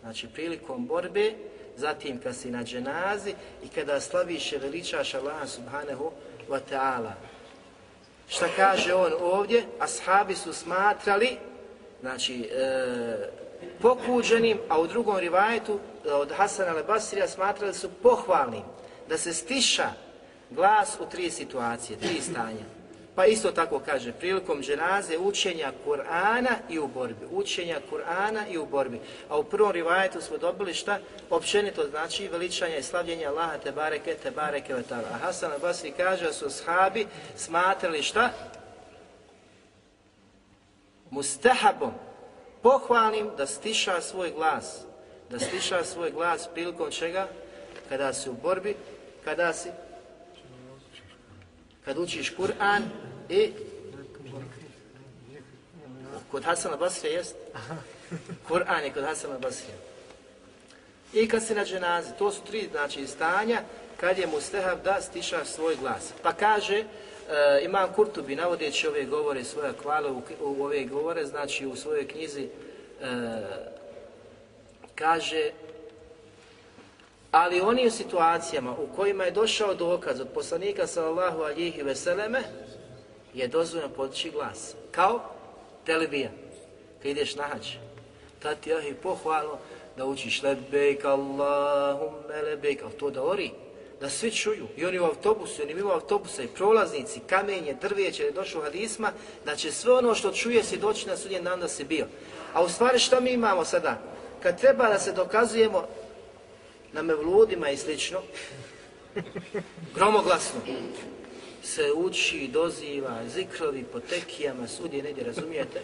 [0.00, 1.32] Znači, prilikom borbe,
[1.76, 6.12] zatim kad si na dženazi i kada slaviš i veličaš Allah subhanahu
[6.48, 7.12] wa ta'ala.
[8.28, 9.64] Šta kaže on ovdje?
[9.80, 11.36] Ashabi su smatrali,
[12.04, 13.30] znači, e,
[13.82, 18.62] pokuđenim, a u drugom rivajetu e, od Hasana al-Basrija smatrali su pohvalnim,
[19.08, 19.88] da se stiša
[20.50, 22.64] glas u tri situacije, tri stanja.
[23.14, 27.26] Pa isto tako kaže, prilikom dženaze učenja Kur'ana i u borbi.
[27.30, 29.00] Učenja Kur'ana i u borbi.
[29.28, 30.98] A u prvom rivajetu smo dobili šta?
[31.30, 34.74] Općenito znači veličanje i slavljenje Allaha te bareke, te bareke.
[34.90, 38.30] A Hasan al-Basri kaže da su shabi smatrali šta?
[41.10, 41.92] Mustahabom,
[42.62, 44.80] pohvalnim da stiša svoj glas.
[45.30, 47.28] Da stiša svoj glas prilikom čega?
[47.88, 48.76] Kada si u borbi,
[49.24, 49.68] kada si
[51.84, 52.82] kad učiš Kur'an
[53.28, 53.52] i
[56.30, 57.34] kod Hasana Basrija jest
[58.48, 59.76] Kur'an je kod Hasana Basrija
[61.12, 63.60] i kad se na dženazi to su tri znači stanja
[64.00, 66.84] kad je mustahab da stiša svoj glas pa kaže
[67.30, 72.08] E, Imam Kurtubi, navodeći ove govore, svoje kvale u, u ove govore, znači u svojoj
[72.08, 72.48] knjizi, e,
[74.94, 75.50] kaže
[77.34, 82.42] ali oni u situacijama u kojima je došao dokaz od poslanika sallallahu alihi veseleme
[83.34, 84.74] je dozvoljeno podići glas.
[84.90, 85.20] Kao
[85.86, 86.30] televija.
[87.02, 87.68] Kad ideš na hađ.
[88.42, 89.58] Tad ti je pohvalo
[89.96, 92.82] da učiš lebejk Allahumme lebejk.
[92.82, 93.50] Ali to da ori.
[94.00, 94.66] Da svi čuju.
[94.76, 99.12] I oni u autobusu, oni mimo autobusa i prolaznici, kamenje, drvijeće, je došlo u hadisma,
[99.44, 102.06] da će sve ono što čuje se doći na sudnjen dan da se bio.
[102.52, 104.02] A u stvari što mi imamo sada?
[104.42, 105.86] Kad treba da se dokazujemo
[106.92, 108.20] na mevludima i slično,
[109.94, 110.60] gromoglasno,
[111.62, 115.82] se uči, doziva, zikrovi po tekijama, sudje negdje, razumijete?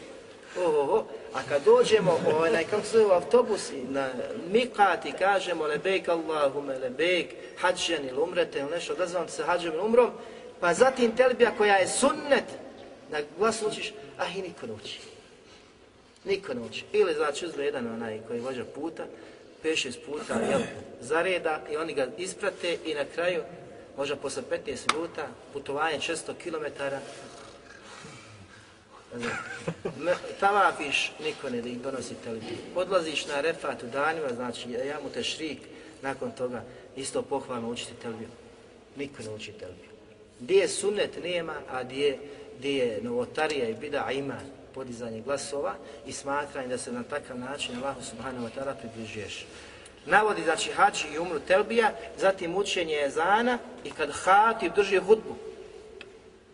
[0.57, 1.05] Ohoho.
[1.35, 4.11] A kad dođemo onaj, kako se u autobus na
[4.53, 10.11] mikati kažemo lebejk Allahume, lebejk, hađen ili umrete ili nešto, odazvam se hađem ili umrom,
[10.61, 12.45] pa zatim telbija koja je sunnet,
[13.11, 15.01] na glas učiš, a i niko ne uči.
[16.25, 16.85] Niko ne uči.
[16.93, 19.05] Ili znači uzme jedan onaj koji vođa puta,
[19.65, 20.61] 5-6 puta jel,
[21.01, 23.43] zareda i oni ga isprate i na kraju,
[23.97, 26.83] možda posle 15 minuta, putovanje 600 km,
[30.41, 32.59] tavafiš, niko ne da ih donosi televiziju.
[32.75, 35.59] Odlaziš na refat u danima, znači ja mu te šrik,
[36.03, 36.63] nakon toga
[36.97, 38.37] isto pohvalno učiti televiziju.
[38.97, 39.91] Niko ne uči televiziju.
[40.41, 42.19] Gdje je sunnet nema, a gdje,
[42.59, 44.37] gdje je novotarija i bida ima
[44.75, 45.75] podizanje glasova
[46.07, 49.47] i smatranje da se na takav način Allahu subhanahu wa ta'ala približuješ.
[50.07, 55.50] Navodi znači hači i umru telbija, zatim učenje jezana i kad hati drži hudbu.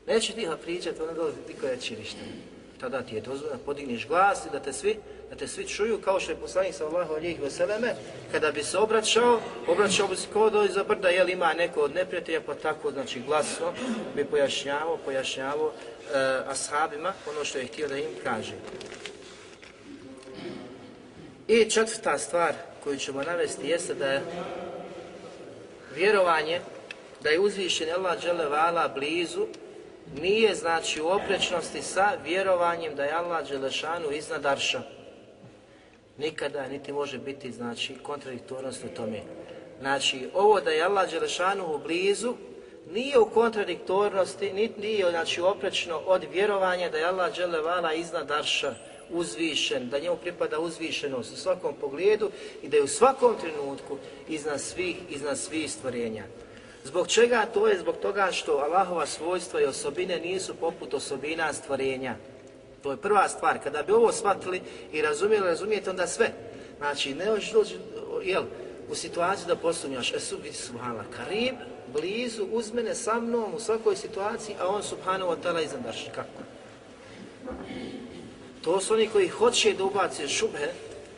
[0.06, 2.20] Neće tiha pričati, ono dolazi koja će ništa.
[2.80, 4.96] Tada ti je dozvoljeno podigneš glas i da te svi
[5.30, 7.94] da te svi čuju kao što je poslanik sallallahu alejhi ve selleme
[8.32, 12.40] kada bi se obraćao, obraćao bi se kod iza brda, jel ima neko od neprijatelja,
[12.46, 13.72] pa tako znači glasno
[14.14, 18.54] bi pojašnjavao, pojašnjavao e, ashabima ono što je htio da im kaže.
[21.48, 22.54] I četvrta stvar
[22.84, 24.22] koju ćemo navesti jeste da je
[25.94, 26.60] vjerovanje
[27.22, 29.46] da je uzvišen Allah dželevala blizu
[30.20, 34.82] nije znači u oprečnosti sa vjerovanjem da je Allah dželešanu iznad arša.
[36.18, 39.20] Nikada niti može biti znači kontradiktornost u tome.
[39.80, 42.34] Znači ovo da je Allah dželešanu u blizu
[42.92, 48.74] nije u kontradiktornosti, niti nije znači, oprečno od vjerovanja da je Allah Đelevala iznad arša
[49.10, 52.30] uzvišen, da njemu pripada uzvišenost u svakom pogledu
[52.62, 53.98] i da je u svakom trenutku
[54.28, 56.24] iznad svih, iznad svih stvorenja.
[56.86, 57.78] Zbog čega to je?
[57.78, 62.14] Zbog toga što Allahova svojstva i osobine nisu poput osobina stvorenja.
[62.82, 63.58] To je prva stvar.
[63.64, 64.62] Kada bi ovo shvatili
[64.92, 66.32] i razumijeli, razumijete onda sve.
[66.78, 67.74] Znači, ne možeš doći
[68.22, 68.42] jel,
[68.90, 71.54] u situaciju da posumnjaš, e su subhanala, karib,
[71.92, 76.06] blizu, uz mene, sa mnom, u svakoj situaciji, a on subhanahu wa ta'ala iznadaš.
[76.14, 76.42] Kako?
[78.64, 80.72] To su oni koji hoće da ubace šubhe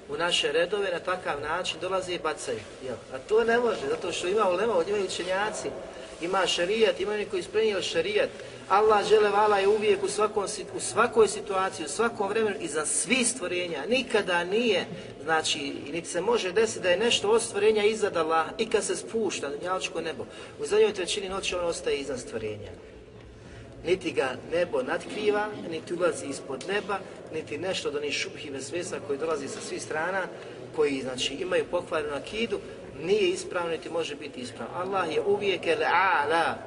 [0.08, 2.60] u naše redove, na takav način dolaze i bacaju.
[2.84, 2.96] Jel?
[3.14, 5.68] A to ne može, zato što ima ulema, od njima učenjaci,
[6.20, 8.30] ima šarijat, ima neko isprenio šerijat.
[8.30, 8.58] šarijat.
[8.68, 10.44] Allah žele vala je uvijek u, svakom,
[10.76, 13.86] u svakoj situaciji, u svakom vremenu i za svi stvorenja.
[13.88, 14.86] Nikada nije,
[15.24, 18.96] znači, niti se može desiti da je nešto od stvorenja iznad Allaha i kad se
[18.96, 20.24] spušta na njalčko nebo.
[20.60, 22.70] U zadnjoj trećini noći on ostaje iznad stvorenja
[23.86, 26.98] niti ga nebo natkriva, niti ulazi ispod neba,
[27.32, 30.22] niti nešto do njih šubhi vesvesa koji dolazi sa svih strana,
[30.76, 32.60] koji znači imaju pokvarenu akidu,
[33.02, 34.74] nije ispravno niti može biti ispravno.
[34.78, 36.58] Allah je uvijek el ala,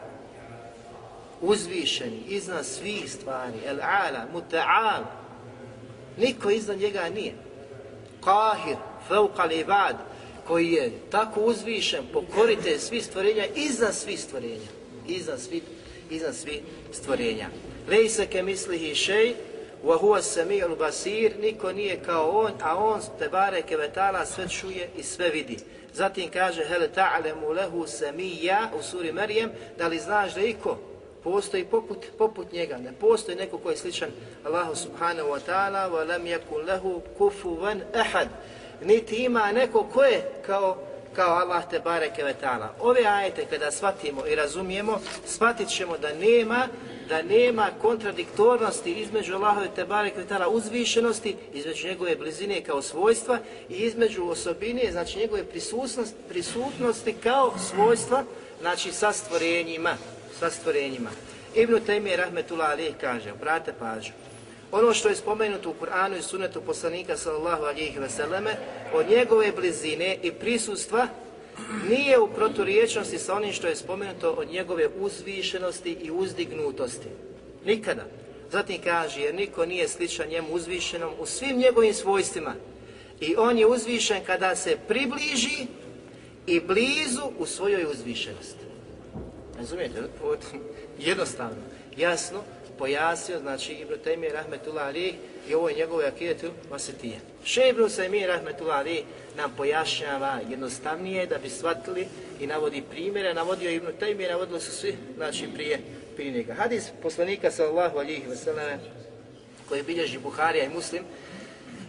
[1.42, 5.04] uzvišeni, iznad svih stvari, el ala, muta'al,
[6.18, 7.34] niko iznad njega nije.
[8.24, 8.76] Kahir,
[9.10, 9.96] fauqa ibad,
[10.48, 14.68] koji je tako uzvišen, pokorite svi stvorenja, iznad svih stvorenja,
[15.08, 15.64] iznad svih
[16.12, 17.48] iznad svih stvorenja.
[17.90, 19.34] Lejse ke mislihi šej,
[19.84, 24.90] wa huwa sami'ul basir, niko nije kao on, a on te bareke vetala sve čuje
[24.98, 25.58] i sve vidi.
[25.94, 30.78] Zatim kaže hel ta'lemu lehu samija u suri Marijem, da li znaš da iko
[31.24, 34.10] postoji poput, poput njega, ne postoji neko ko je sličan
[34.46, 38.28] Allahu subhanahu wa ta'ala, wa lam yakun lehu kufuvan ahad.
[38.82, 40.78] Niti ima neko ko je kao
[41.16, 42.76] kao Allah te bareke ve taala.
[42.80, 46.68] Ove ajete kada shvatimo i razumijemo, shvatit ćemo da nema
[47.12, 53.40] da nema kontradiktornosti između Allahove te bareke ve taala uzvišenosti, između njegove blizine kao svojstva
[53.70, 58.24] i između osobine, znači njegove prisutnosti, prisutnosti kao svojstva,
[58.62, 59.98] znači sa stvorenjima,
[60.40, 61.10] sa stvorenjima.
[61.56, 64.14] Ibn Taymije rahmetullah alejhi kaže, brate pažnju,
[64.72, 68.56] ono što je spomenuto u Kur'anu i sunetu poslanika sallallahu alihi veseleme,
[68.94, 71.08] od njegove blizine i prisustva
[71.90, 77.08] nije u proturječnosti sa onim što je spomenuto od njegove uzvišenosti i uzdignutosti.
[77.66, 78.06] Nikada.
[78.52, 82.54] Zatim kaže, jer niko nije sličan njemu uzvišenom u svim njegovim svojstvima.
[83.20, 85.68] I on je uzvišen kada se približi
[86.48, 88.66] i blizu u svojoj uzvišenosti.
[89.58, 90.02] Razumijete?
[91.00, 91.62] Jednostavno,
[91.98, 92.44] jasno,
[92.82, 95.14] pojasnio, znači Ibn Taymi Rahmetullah Ali
[95.50, 97.20] i ovo je njegove akidetu Vasitije.
[97.46, 99.04] Še Ibn Taymi Rahmetullah Ali
[99.38, 102.08] nam pojašnjava jednostavnije da bi shvatili
[102.40, 105.80] i navodi primjere, navodio Ibn Taymi, navodili su svi, znači prije,
[106.16, 106.54] prije njega.
[106.54, 108.78] Hadis poslanika sallallahu alihi wasallam
[109.70, 111.04] koji bilježi Buharija i Muslim,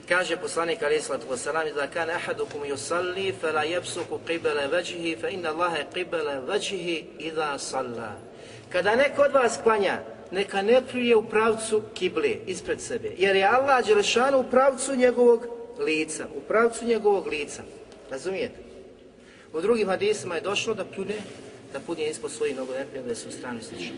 [0.09, 5.49] Kaže poslanik alejhi salatu vesselam da kan ahadukum yusalli fala yabsuku qibla wajhihi fa inna
[5.49, 8.13] Allaha qibla wajhihi idha salla.
[8.73, 10.03] Kada neko od vas klanja,
[10.33, 15.47] neka ne prije u pravcu kible ispred sebe, jer je Allah Đelešanu u pravcu njegovog
[15.79, 17.63] lica, u pravcu njegovog lica.
[18.11, 18.57] Razumijete?
[19.53, 21.17] U drugim hadisima je došlo da pljune,
[21.73, 23.97] da pljune ispod svojih nogu, ne prije da su u stranu slično.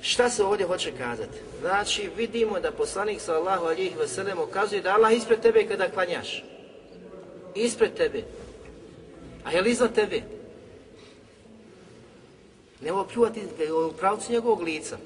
[0.00, 1.38] Šta se ovdje hoće kazati?
[1.60, 6.44] Znači, vidimo da poslanik sallallahu alihi wasallam ukazuje da Allah ispred tebe kada klanjaš.
[7.54, 8.22] Ispred tebe.
[9.44, 10.22] A je li iznad tebe?
[12.80, 14.96] Nemo pljuvati e, u pravcu njegovog lica.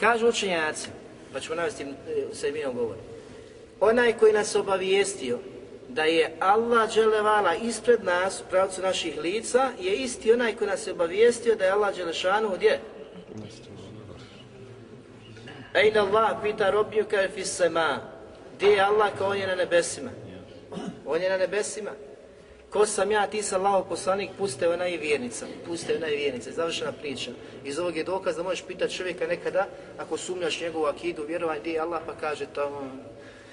[0.00, 0.88] Kažu učenjaci,
[1.32, 1.86] pa ćemo navesti e,
[2.32, 3.00] sa imenom govori.
[3.80, 5.38] Onaj koji nas obavijestio
[5.88, 10.86] da je Allah dželevala ispred nas u pravcu naših lica, je isti onaj koji nas
[10.86, 12.80] je obavijestio da je Allah dželešanu gdje?
[15.74, 18.00] Ejna Allah pita robiju kaj fis sema.
[18.56, 20.10] Gdje je Allah kao on je na nebesima?
[21.06, 21.90] On je na nebesima.
[22.70, 25.46] Ko sam ja, ti sam lao poslanik, puste ona i vjernica.
[25.66, 26.52] Puste ona i vjernica.
[26.52, 27.30] Završena priča.
[27.64, 29.66] Iz ovog je dokaz da možeš pitati čovjeka nekada,
[29.98, 32.82] ako sumnjaš njegovu akidu, vjerovanje, gdje je Allah, pa kaže to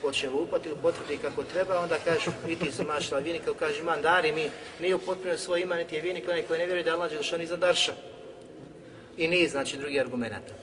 [0.02, 4.32] hoće lupati ili potvrdi kako treba, onda kažeš, vidi se mašla vjernika, kaže, iman dari
[4.32, 4.50] mi,
[4.80, 7.40] nije upotpunio svoj iman, niti je vjernik onaj koji ne vjeruje da Allah je došao
[7.40, 7.94] ni za darša.
[9.18, 10.54] I nije, znači, drugi argumenta.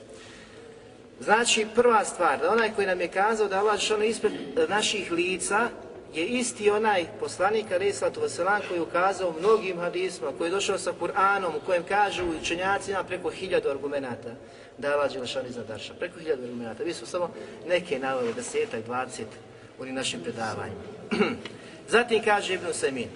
[1.19, 4.33] Znači, prva stvar, da onaj koji nam je kazao da Allah što ispred
[4.69, 5.69] naših lica
[6.13, 10.77] je isti onaj poslanik alaih sallatu Veselan koji je ukazao mnogim hadisma, koji je došao
[10.77, 14.29] sa Kur'anom u kojem kažu učenjacima preko hiljadu argumenata
[14.77, 15.93] da Allah Đelešan iznad Darša.
[15.93, 16.83] Preko hiljadu argumenata.
[16.83, 17.33] Vi su samo
[17.67, 19.27] neke navole, desetak, dvacet
[19.79, 20.81] u našim predavanjima.
[21.89, 23.07] Zatim kaže Ibn Semin,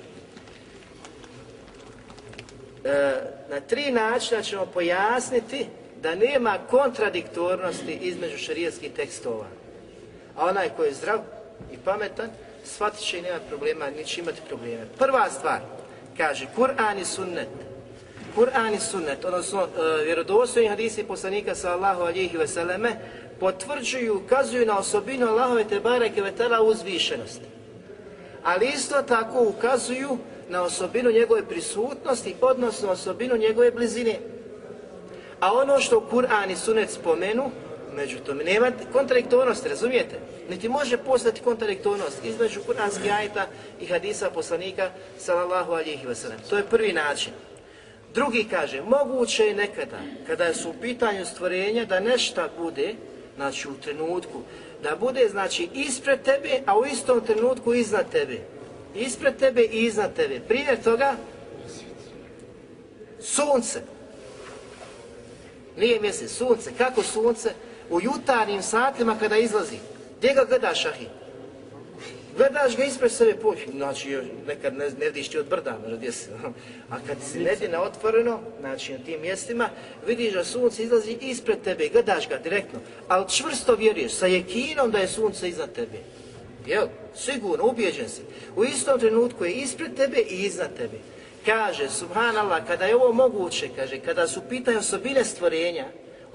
[2.83, 3.13] e,
[3.49, 5.65] na tri načina ćemo pojasniti
[6.01, 9.47] da nema kontradiktornosti između šarijetskih tekstova.
[10.35, 11.19] A onaj koji je zdrav
[11.73, 12.29] i pametan,
[12.65, 14.85] shvatit će i nema problema, neće imati probleme.
[14.97, 15.59] Prva stvar,
[16.17, 17.47] kaže, Kur'an i sunnet.
[18.35, 19.69] Kur'an i sunnet, odnosno uh,
[20.05, 22.95] vjerodostojni hadisi poslanika sallahu alihi veseleme,
[23.39, 27.41] potvrđuju, ukazuju na osobinu Allahove te bareke vetala uzvišenost.
[28.43, 30.17] Ali isto tako ukazuju
[30.49, 34.19] na osobinu njegove prisutnosti, odnosno osobinu njegove blizine.
[35.39, 37.51] A ono što Kur'an i Sunet spomenu,
[37.95, 40.19] među tome, nema kontradiktornosti, razumijete?
[40.49, 43.47] Niti može postati kontradiktornost između Kur'anskih ajta
[43.81, 46.49] i hadisa poslanika, sallallahu alihi wasallam.
[46.49, 47.33] To je prvi način.
[48.13, 52.95] Drugi kaže, moguće je nekada, kada su u pitanju stvorenja, da nešta bude,
[53.35, 54.41] znači u trenutku,
[54.83, 58.37] da bude, znači, ispred tebe, a u istom trenutku iznad tebe.
[58.95, 60.39] Ispred tebe i iznad tebe.
[60.47, 61.15] Primjer toga,
[63.19, 63.81] sunce.
[65.77, 66.71] Nije mjesec, sunce.
[66.77, 67.49] Kako sunce?
[67.89, 69.77] U jutarnjim satima kada izlazi.
[70.17, 71.07] Gdje ga gledaš, ahi?
[72.37, 74.17] Gledaš ga ispred sebe, poj, znači
[74.47, 76.29] nekad ne, ne vidiš ti od brda, gdje si.
[76.89, 79.69] A kad si na otvoreno, znači na tim mjestima,
[80.07, 84.97] vidiš da sunce izlazi ispred tebe, gledaš ga direktno, ali čvrsto vjeruješ, sa jekinom da
[84.97, 85.97] je sunce iznad tebe.
[86.65, 86.87] Jel?
[87.15, 88.21] Sigurno, ubijeđen si.
[88.55, 90.97] U istom trenutku je ispred tebe i iznad tebe
[91.45, 95.85] kaže, subhanallah, kada je ovo moguće, kaže, kada su pitanje osobine stvorenja,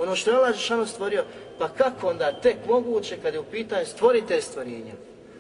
[0.01, 1.24] ono što je Allah Žešanu stvorio,
[1.59, 4.92] pa kako onda tek moguće kada je u pitanju stvorite stvorenja,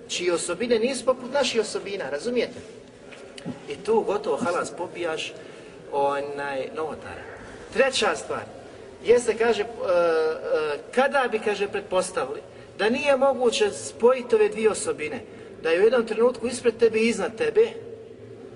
[0.08, 2.60] čije osobine nisu poput naših osobina, razumijete?
[3.68, 5.32] I tu gotovo halas popijaš
[5.92, 7.22] onaj novotara.
[7.72, 8.42] Treća stvar,
[9.04, 12.40] jeste, kaže, e, e, kada bi, kaže, pretpostavili,
[12.78, 15.20] da nije moguće spojiti ove dvije osobine,
[15.62, 17.68] da je u jednom trenutku ispred tebe i iznad tebe,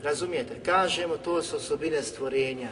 [0.05, 0.55] Razumijete?
[0.65, 2.69] Kažemo, to su osobine stvorenja.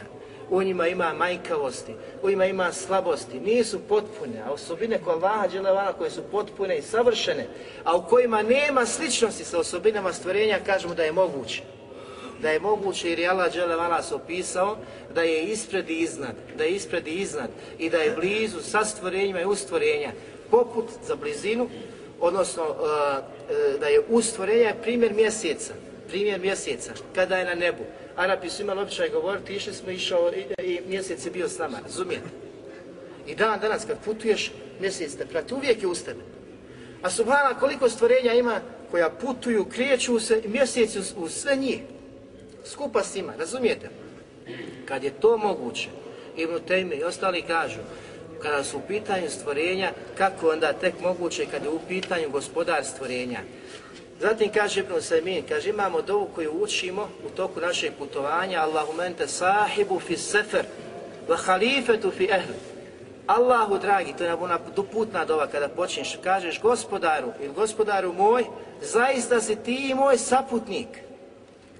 [0.53, 5.93] U njima ima majkavosti, u njima ima slabosti, nisu potpune, a osobine koje Allaha dželevala
[5.93, 7.47] koje su potpune i savršene,
[7.83, 11.61] a u kojima nema sličnosti sa osobinama stvorenja, kažemo da je moguće.
[12.41, 14.77] Da je moguće jer je Allah dželevala se opisao
[15.15, 17.49] da je ispred i iznad, da je ispred i iznad
[17.79, 20.11] i da je blizu sa stvorenjima i ustvorenja,
[20.51, 21.69] poput za blizinu,
[22.19, 25.73] odnosno uh, uh, da je ustvorenja primjer mjeseca,
[26.07, 27.83] primjer mjeseca, kada je na nebu.
[28.15, 31.79] Arapi su imali običaj govoriti, išli smo išao i, i mjesec je bio s nama,
[31.83, 32.27] razumijete?
[33.27, 36.21] I dan danas kad putuješ, mjesec te prati, uvijek je uz tebe.
[37.01, 38.61] A subhana koliko stvorenja ima
[38.91, 41.79] koja putuju, kreću se mjesec uz, uz sve njih.
[42.65, 43.89] Skupa s njima, razumijete?
[44.85, 45.89] Kad je to moguće,
[46.37, 47.79] Ibn Tejme i ostali kažu,
[48.41, 53.39] kada su u pitanju stvorenja, kako onda tek moguće kad je u pitanju gospodar stvorenja.
[54.23, 59.99] Zatim kaže Ibn Sajmin, kaže imamo dovu koju učimo u toku našeg putovanja, Allahumente sahibu
[59.99, 60.65] fi sefer,
[61.27, 62.55] wa halifetu fi ehli.
[63.27, 64.59] Allahu dragi, to je ona
[64.91, 68.45] putna dova kada počneš, kažeš gospodaru ili gospodaru moj,
[68.81, 70.87] zaista si ti moj saputnik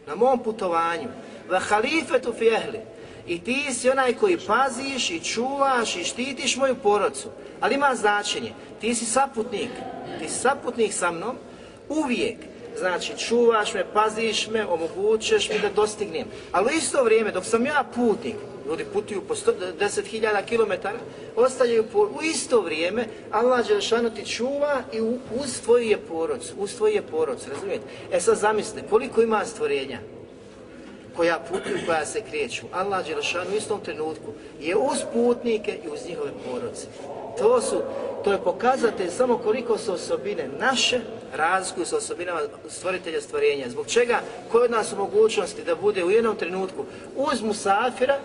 [0.07, 1.07] na mom putovanju.
[1.49, 2.79] wa halifetu fi ehli.
[3.27, 7.29] I ti si onaj koji paziš i čuvaš i štitiš moju porodcu.
[7.61, 8.53] Ali ima značenje.
[8.81, 9.71] Ti si saputnik.
[10.19, 11.35] Ti si saputnik sa mnom
[11.89, 12.37] uvijek.
[12.77, 16.27] Znači, čuvaš me, paziš me, omogućeš mi da dostignem.
[16.51, 18.35] Ali u isto vrijeme, dok sam ja putnik,
[18.67, 20.87] ljudi putuju po 10.000 km,
[21.35, 26.53] ostavljaju po, u isto vrijeme, Allah Đelšanu ti čuva i u, uz tvoju je poroc,
[26.57, 27.83] uz tvoju je poroc, razumijete?
[28.11, 29.99] E sad zamislite, koliko ima stvorenja
[31.15, 32.65] koja putuju, koja se kreću.
[32.71, 36.87] Allah Đelšanu u istom trenutku je uz putnike i uz njihove porodce.
[37.37, 37.81] To su,
[38.23, 40.99] to je pokazatelj samo koliko su osobine naše
[41.33, 43.69] razlikuju sa osobinama stvoritelja stvorenja.
[43.69, 44.19] Zbog čega?
[44.51, 48.17] Koje od nas u mogućnosti da bude u jednom trenutku uz Musafira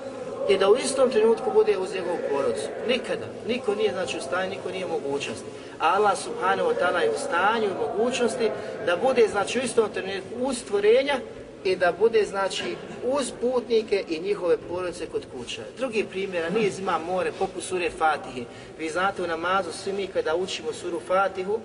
[0.49, 2.69] i da u istom trenutku bude uz njegovu porodcu.
[2.89, 3.27] Nikada.
[3.49, 5.45] Niko nije znači u stanju, niko nije u mogućnosti.
[5.79, 8.51] Allah subhanahu wa ta'ala je u stanju i mogućnosti
[8.87, 11.21] da bude znači u istom trenutku uz stvorenja
[11.65, 15.63] i da bude znači uz putnike i njihove porodice kod kuća.
[15.79, 18.45] Drugi primjer, niz ima more poput sure Fatihe.
[18.79, 21.61] Vi znate u namazu svi mi kada učimo suru Fatihu,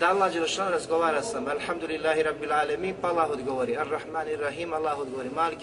[0.00, 4.98] da Allah Đelešan razgovara sa nama, alhamdulillahi rabbil alemin, pa Allah odgovori, ar-Rahman ir-Rahim, Allah
[4.98, 5.58] odgovori, Malik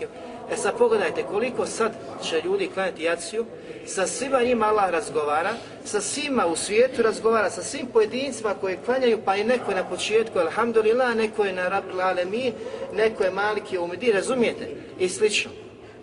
[0.51, 1.91] E sad pogledajte koliko sad
[2.23, 3.45] će ljudi klanjati jaciju,
[3.86, 5.53] sa svima njima Allah razgovara,
[5.86, 9.89] sa svima u svijetu razgovara, sa svim pojedincima koji klanjaju, pa i neko je na
[9.89, 12.53] početku, alhamdulillah, neko je na rabbil alemin,
[12.93, 14.67] neko je Maliki umedi, razumijete?
[14.99, 15.51] I slično.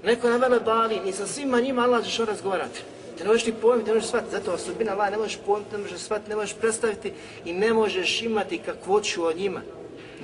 [0.04, 2.82] Neko je na vele bali i sa svima njima Allah Đelešan razgovarati.
[3.18, 5.78] Te ne možeš ni pojmiti, ne možeš shvatiti, zato osobina Allah ne možeš pojmiti, ne
[5.78, 7.12] možeš shvatiti, ne možeš predstaviti
[7.44, 9.60] i ne možeš imati kakvoću o njima.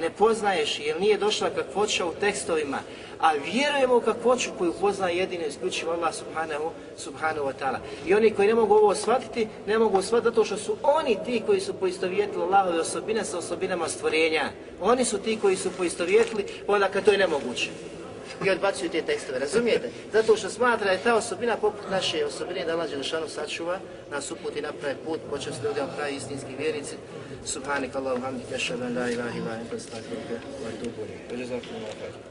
[0.00, 2.78] Ne poznaješ jer nije došla kakvoća u tekstovima,
[3.20, 7.78] a vjerujemo u kakvoću koju pozna jedino isključivo Allah subhanahu, subhanahu wa ta'ala.
[8.06, 11.42] I oni koji ne mogu ovo shvatiti, ne mogu shvatiti zato što su oni ti
[11.46, 14.50] koji su poistovjetili Allahove osobine sa osobinama stvorenja.
[14.80, 17.70] Oni su ti koji su poistovjetili, onda kad to je nemoguće
[18.44, 19.90] i odbacuju te tekstove, razumijete?
[20.12, 23.78] Zato što smatra da je ta osobina poput naše osobine da Allah Đelešanu sačuva,
[24.10, 26.96] nas uputi na pravi put, počeo s ljudima pravi istinski vjernici.
[27.44, 30.40] Subhanik Allahu hamdik, šadan la ilaha ilaha ilaha ilaha ilaha ilaha ilaha ilaha
[30.74, 32.23] ilaha ilaha ilaha ilaha ilaha ilaha